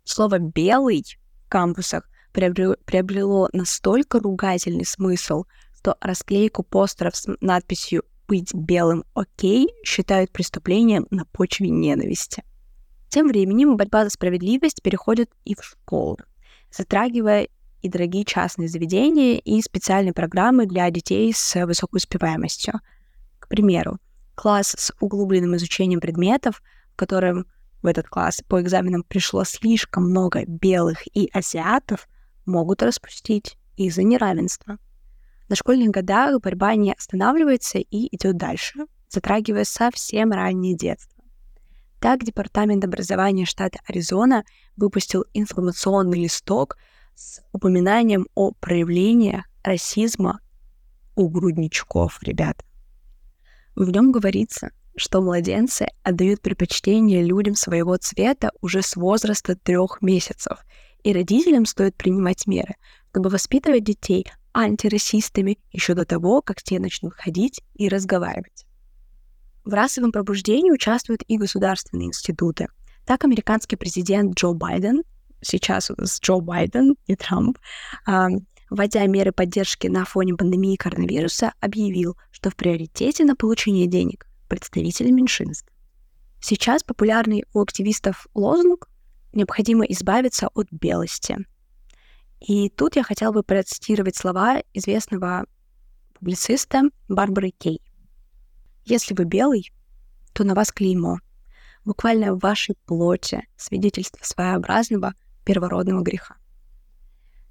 Слово 0.04 0.38
«белый» 0.38 1.04
в 1.46 1.48
кампусах 1.48 2.08
приобрело 2.32 3.48
настолько 3.52 4.20
ругательный 4.20 4.86
смысл, 4.86 5.44
что 5.76 5.96
расклейку 6.00 6.62
постеров 6.62 7.16
с 7.16 7.28
надписью 7.40 8.04
«Быть 8.28 8.54
белым 8.54 9.04
окей» 9.14 9.68
считают 9.84 10.30
преступлением 10.30 11.06
на 11.10 11.24
почве 11.26 11.68
ненависти. 11.68 12.44
Тем 13.08 13.28
временем 13.28 13.76
борьба 13.76 14.04
за 14.04 14.10
справедливость 14.10 14.82
переходит 14.82 15.30
и 15.44 15.54
в 15.54 15.62
школу, 15.62 16.18
затрагивая 16.70 17.48
и 17.82 17.88
дорогие 17.88 18.24
частные 18.24 18.68
заведения, 18.68 19.38
и 19.38 19.60
специальные 19.60 20.12
программы 20.12 20.66
для 20.66 20.88
детей 20.90 21.32
с 21.34 21.66
высокой 21.66 21.96
успеваемостью. 21.96 22.74
К 23.38 23.48
примеру, 23.48 23.98
класс 24.34 24.74
с 24.78 24.92
углубленным 25.00 25.56
изучением 25.56 26.00
предметов, 26.00 26.62
в 26.92 26.96
котором 26.96 27.46
в 27.82 27.86
этот 27.86 28.08
класс 28.08 28.42
по 28.48 28.62
экзаменам 28.62 29.02
пришло 29.02 29.44
слишком 29.44 30.04
много 30.04 30.44
белых 30.46 31.04
и 31.14 31.28
азиатов, 31.32 32.08
могут 32.46 32.82
распустить 32.82 33.58
из-за 33.76 34.04
неравенства. 34.04 34.78
На 35.48 35.56
школьных 35.56 35.90
годах 35.90 36.40
борьба 36.40 36.74
не 36.76 36.92
останавливается 36.92 37.78
и 37.78 38.14
идет 38.14 38.36
дальше, 38.36 38.86
затрагивая 39.08 39.64
совсем 39.64 40.32
раннее 40.32 40.76
детство. 40.76 41.22
Так 42.00 42.24
Департамент 42.24 42.84
образования 42.84 43.44
штата 43.44 43.78
Аризона 43.86 44.44
выпустил 44.76 45.24
информационный 45.34 46.22
листок 46.22 46.76
с 47.14 47.42
упоминанием 47.52 48.26
о 48.34 48.52
проявлениях 48.52 49.44
расизма 49.62 50.40
у 51.14 51.28
грудничков, 51.28 52.22
ребят. 52.22 52.64
В 53.74 53.90
нем 53.90 54.12
говорится, 54.12 54.70
что 54.96 55.20
младенцы 55.20 55.88
отдают 56.02 56.42
предпочтение 56.42 57.24
людям 57.24 57.54
своего 57.54 57.96
цвета 57.96 58.50
уже 58.60 58.82
с 58.82 58.96
возраста 58.96 59.56
трех 59.56 60.02
месяцев, 60.02 60.58
и 61.02 61.12
родителям 61.12 61.66
стоит 61.66 61.96
принимать 61.96 62.46
меры, 62.46 62.76
чтобы 63.10 63.30
воспитывать 63.30 63.84
детей 63.84 64.26
антирасистами 64.52 65.58
еще 65.72 65.94
до 65.94 66.04
того, 66.04 66.42
как 66.42 66.62
те 66.62 66.78
начнут 66.78 67.14
ходить 67.14 67.62
и 67.74 67.88
разговаривать. 67.88 68.66
В 69.64 69.72
расовом 69.72 70.12
пробуждении 70.12 70.70
участвуют 70.70 71.22
и 71.26 71.38
государственные 71.38 72.08
институты. 72.08 72.68
Так, 73.06 73.24
американский 73.24 73.76
президент 73.76 74.34
Джо 74.34 74.52
Байден 74.52 75.02
сейчас 75.42 75.90
у 75.90 75.94
нас 75.96 76.20
Джо 76.20 76.38
Байден 76.40 76.96
и 77.06 77.16
Трамп, 77.16 77.58
вводя 78.70 79.06
меры 79.06 79.32
поддержки 79.32 79.86
на 79.86 80.04
фоне 80.04 80.34
пандемии 80.34 80.76
коронавируса, 80.76 81.52
объявил, 81.60 82.16
что 82.30 82.50
в 82.50 82.56
приоритете 82.56 83.24
на 83.24 83.36
получение 83.36 83.86
денег 83.86 84.26
представители 84.48 85.10
меньшинств. 85.10 85.68
Сейчас 86.40 86.82
популярный 86.82 87.44
у 87.52 87.60
активистов 87.60 88.26
лозунг 88.34 88.88
«необходимо 89.32 89.84
избавиться 89.84 90.48
от 90.54 90.66
белости». 90.70 91.36
И 92.40 92.68
тут 92.70 92.96
я 92.96 93.04
хотела 93.04 93.32
бы 93.32 93.44
процитировать 93.44 94.16
слова 94.16 94.62
известного 94.72 95.46
публициста 96.14 96.82
Барбары 97.08 97.50
Кей. 97.50 97.80
«Если 98.84 99.14
вы 99.14 99.24
белый, 99.24 99.70
то 100.32 100.42
на 100.42 100.54
вас 100.54 100.72
клеймо. 100.72 101.18
Буквально 101.84 102.34
в 102.34 102.40
вашей 102.40 102.74
плоти 102.86 103.46
свидетельство 103.56 104.24
своеобразного 104.24 105.14
первородного 105.44 106.02
греха. 106.02 106.36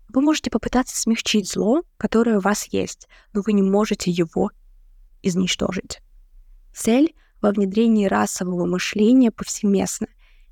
Вы 0.10 0.22
можете 0.22 0.50
попытаться 0.50 1.00
смягчить 1.00 1.50
зло, 1.50 1.84
которое 1.98 2.38
у 2.38 2.42
вас 2.42 2.66
есть, 2.72 3.08
но 3.34 3.42
вы 3.46 3.54
не 3.54 3.62
можете 3.62 4.12
его 4.12 4.52
изничтожить. 5.22 6.02
Цель 6.74 7.16
во 7.42 7.52
внедрении 7.52 8.08
расового 8.08 8.66
мышления 8.66 9.32
повсеместно. 9.32 10.08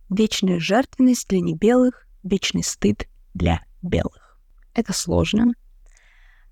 Вечная 0.10 0.60
жертвенность 0.60 1.28
для 1.28 1.39
небелых, 1.41 2.08
вечный 2.23 2.63
стыд 2.63 3.08
для 3.34 3.63
белых. 3.82 4.39
Это 4.73 4.93
сложно, 4.93 5.54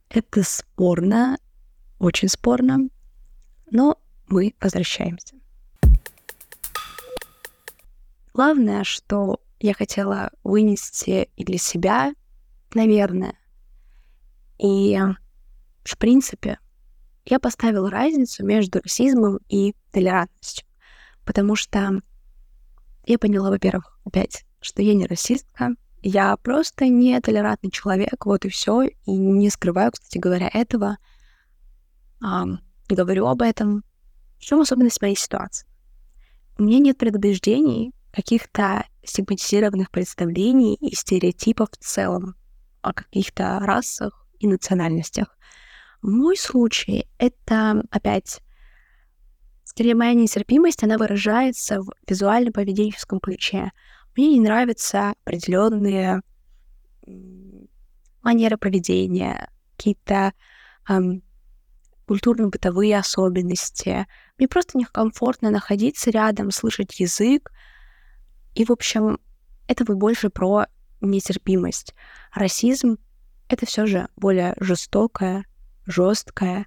это 0.10 0.44
спорно, 0.44 1.38
очень 2.00 2.30
спорно, 2.30 2.90
но 3.72 3.98
мы 4.28 4.54
возвращаемся. 4.62 5.36
Главное, 8.34 8.84
что 8.84 9.42
я 9.60 9.74
хотела 9.74 10.32
вынести 10.44 11.30
и 11.36 11.44
для 11.44 11.58
себя, 11.58 12.14
наверное. 12.74 13.38
И, 14.60 14.98
в 15.84 15.98
принципе, 15.98 16.60
я 17.26 17.40
поставила 17.40 17.90
разницу 17.90 18.46
между 18.46 18.80
расизмом 18.82 19.40
и 19.50 19.76
толерантностью. 19.92 20.66
Потому 21.26 21.56
что 21.56 22.02
я 23.06 23.20
поняла, 23.20 23.50
во-первых, 23.50 24.00
опять, 24.06 24.46
что 24.62 24.82
я 24.82 24.94
не 24.94 25.06
расистка, 25.06 25.76
я 26.02 26.38
просто 26.38 26.88
не 26.88 27.20
толерантный 27.20 27.72
человек, 27.72 28.26
вот 28.26 28.46
и 28.46 28.50
все. 28.50 28.84
И 28.84 29.12
не 29.12 29.50
скрываю, 29.50 29.92
кстати 29.92 30.18
говоря, 30.18 30.50
этого. 30.54 30.98
А, 32.24 32.46
говорю 32.88 33.28
об 33.28 33.42
этом. 33.42 33.84
В 34.40 34.44
чем 34.44 34.62
особенность 34.62 35.02
моей 35.02 35.16
ситуации? 35.16 35.68
У 36.58 36.64
меня 36.64 36.80
нет 36.80 36.98
предубеждений 36.98 37.94
каких-то 38.14 38.86
стигматизированных 39.10 39.92
представлений 39.92 40.76
и 40.76 40.96
стереотипов 40.96 41.70
в 41.72 41.78
целом 41.78 42.36
о 42.82 42.94
каких-то 42.94 43.60
расах 43.60 44.28
и 44.40 44.48
национальностях. 44.48 45.38
Мой 46.02 46.38
случай— 46.38 47.08
это, 47.18 47.84
опять, 47.90 48.42
скорее 49.64 49.96
моя 49.96 50.14
нетерпимость, 50.14 50.84
она 50.84 50.98
выражается 50.98 51.82
в 51.82 51.92
визуально-поведенческом 52.08 53.20
ключе. 53.20 53.72
Мне 54.16 54.34
не 54.34 54.42
нравятся 54.42 55.14
определенные 55.24 56.22
манеры 58.22 58.58
поведения, 58.58 59.50
какие-то 59.76 60.34
эм, 60.90 61.24
культурно-бытовые 62.08 62.98
особенности. 62.98 64.08
Мне 64.38 64.48
просто 64.48 64.78
некомфортно 64.78 65.52
находиться 65.52 66.10
рядом, 66.10 66.52
слышать 66.52 67.00
язык. 67.00 67.52
И, 68.58 68.66
в 68.66 68.72
общем, 68.72 69.20
это 69.68 69.86
будет 69.86 70.00
больше 70.00 70.32
про 70.32 70.66
нетерпимость. 71.00 71.94
Расизм— 72.34 72.98
это 73.50 73.68
все 73.68 73.86
же 73.86 74.08
более 74.16 74.56
жестокое, 74.60 75.46
жесткое 75.86 76.66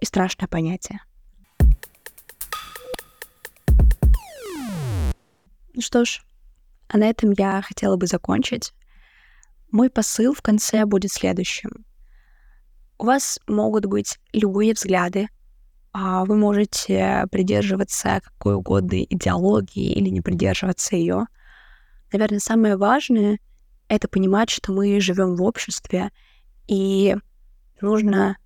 и 0.00 0.06
страшное 0.06 0.46
понятие. 0.46 1.00
Ну 5.74 5.80
что 5.80 6.04
ж, 6.04 6.22
а 6.86 6.98
на 6.98 7.10
этом 7.10 7.32
я 7.32 7.62
хотела 7.62 7.96
бы 7.96 8.06
закончить. 8.06 8.72
Мой 9.72 9.90
посыл 9.90 10.34
в 10.34 10.40
конце 10.40 10.84
будет 10.84 11.10
следующим. 11.10 11.84
У 12.96 13.06
вас 13.06 13.40
могут 13.48 13.86
быть 13.86 14.20
любые 14.32 14.72
взгляды, 14.72 15.28
вы 15.94 16.36
можете 16.36 17.26
придерживаться 17.30 18.20
какой 18.22 18.54
угодно 18.54 19.02
идеологии 19.02 19.92
или 19.92 20.08
не 20.08 20.20
придерживаться 20.20 20.96
ее. 20.96 21.26
Наверное, 22.12 22.40
самое 22.40 22.76
важное— 22.76 23.38
это 23.88 24.08
понимать, 24.08 24.50
что 24.50 24.72
мы 24.72 25.00
живем 25.00 25.36
в 25.36 25.42
обществе, 25.42 26.10
и 26.66 27.16
нужно 27.80 28.36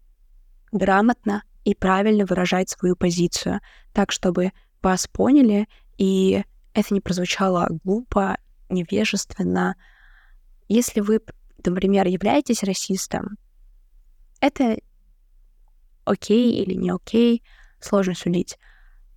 грамотно 0.73 1.43
и 1.65 1.75
правильно 1.75 2.27
выражать 2.27 2.69
свою 2.69 2.97
позицию, 2.97 3.61
так, 3.93 4.13
чтобы 4.13 4.53
вас 4.83 5.07
поняли, 5.07 5.69
и 5.97 6.45
это 6.75 6.95
не 6.95 7.01
прозвучало 7.01 7.69
глупо, 7.85 8.37
невежественно. 8.69 9.75
Если 10.69 11.01
вы, 11.01 11.21
например, 11.65 12.07
являетесь 12.07 12.63
расистом, 12.63 13.39
это 14.41 14.79
окей 16.09 16.63
или 16.63 16.75
не 16.75 16.91
окей, 16.91 17.43
сложно 17.81 18.15
судить. 18.15 18.59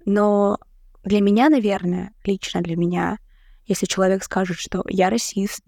Но 0.05 0.59
для 1.03 1.21
меня, 1.21 1.49
наверное, 1.49 2.13
лично 2.23 2.61
для 2.61 2.75
меня, 2.75 3.17
если 3.65 3.85
человек 3.85 4.23
скажет, 4.23 4.57
что 4.57 4.83
я 4.87 5.09
расист, 5.09 5.63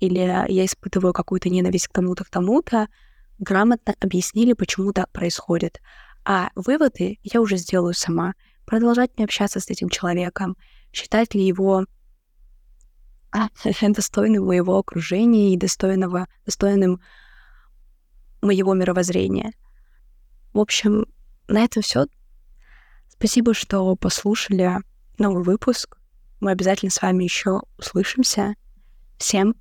или 0.00 0.18
я 0.18 0.64
испытываю 0.64 1.12
какую-то 1.12 1.48
ненависть 1.48 1.86
к 1.86 1.92
тому-то, 1.92 2.24
к 2.24 2.30
тому-то, 2.30 2.88
грамотно 3.38 3.94
объяснили, 4.00 4.52
почему 4.52 4.92
так 4.92 5.10
происходит. 5.12 5.80
А 6.24 6.50
выводы 6.54 7.18
я 7.22 7.40
уже 7.40 7.56
сделаю 7.56 7.94
сама. 7.94 8.34
Продолжать 8.64 9.12
мне 9.16 9.24
общаться 9.24 9.60
с 9.60 9.68
этим 9.70 9.88
человеком, 9.88 10.56
считать 10.92 11.34
ли 11.34 11.44
его 11.44 11.86
а, 13.32 13.48
достойным 13.88 14.46
моего 14.46 14.78
окружения 14.78 15.54
и 15.54 15.56
достойного, 15.56 16.26
достойным 16.46 17.00
моего 18.40 18.74
мировоззрения. 18.74 19.52
В 20.52 20.60
общем, 20.60 21.06
на 21.48 21.64
этом 21.64 21.82
все. 21.82 22.06
Спасибо, 23.08 23.54
что 23.54 23.94
послушали 23.96 24.78
новый 25.18 25.44
выпуск. 25.44 25.98
Мы 26.40 26.50
обязательно 26.50 26.90
с 26.90 27.00
вами 27.00 27.24
еще 27.24 27.62
услышимся. 27.78 28.54
Всем 29.18 29.54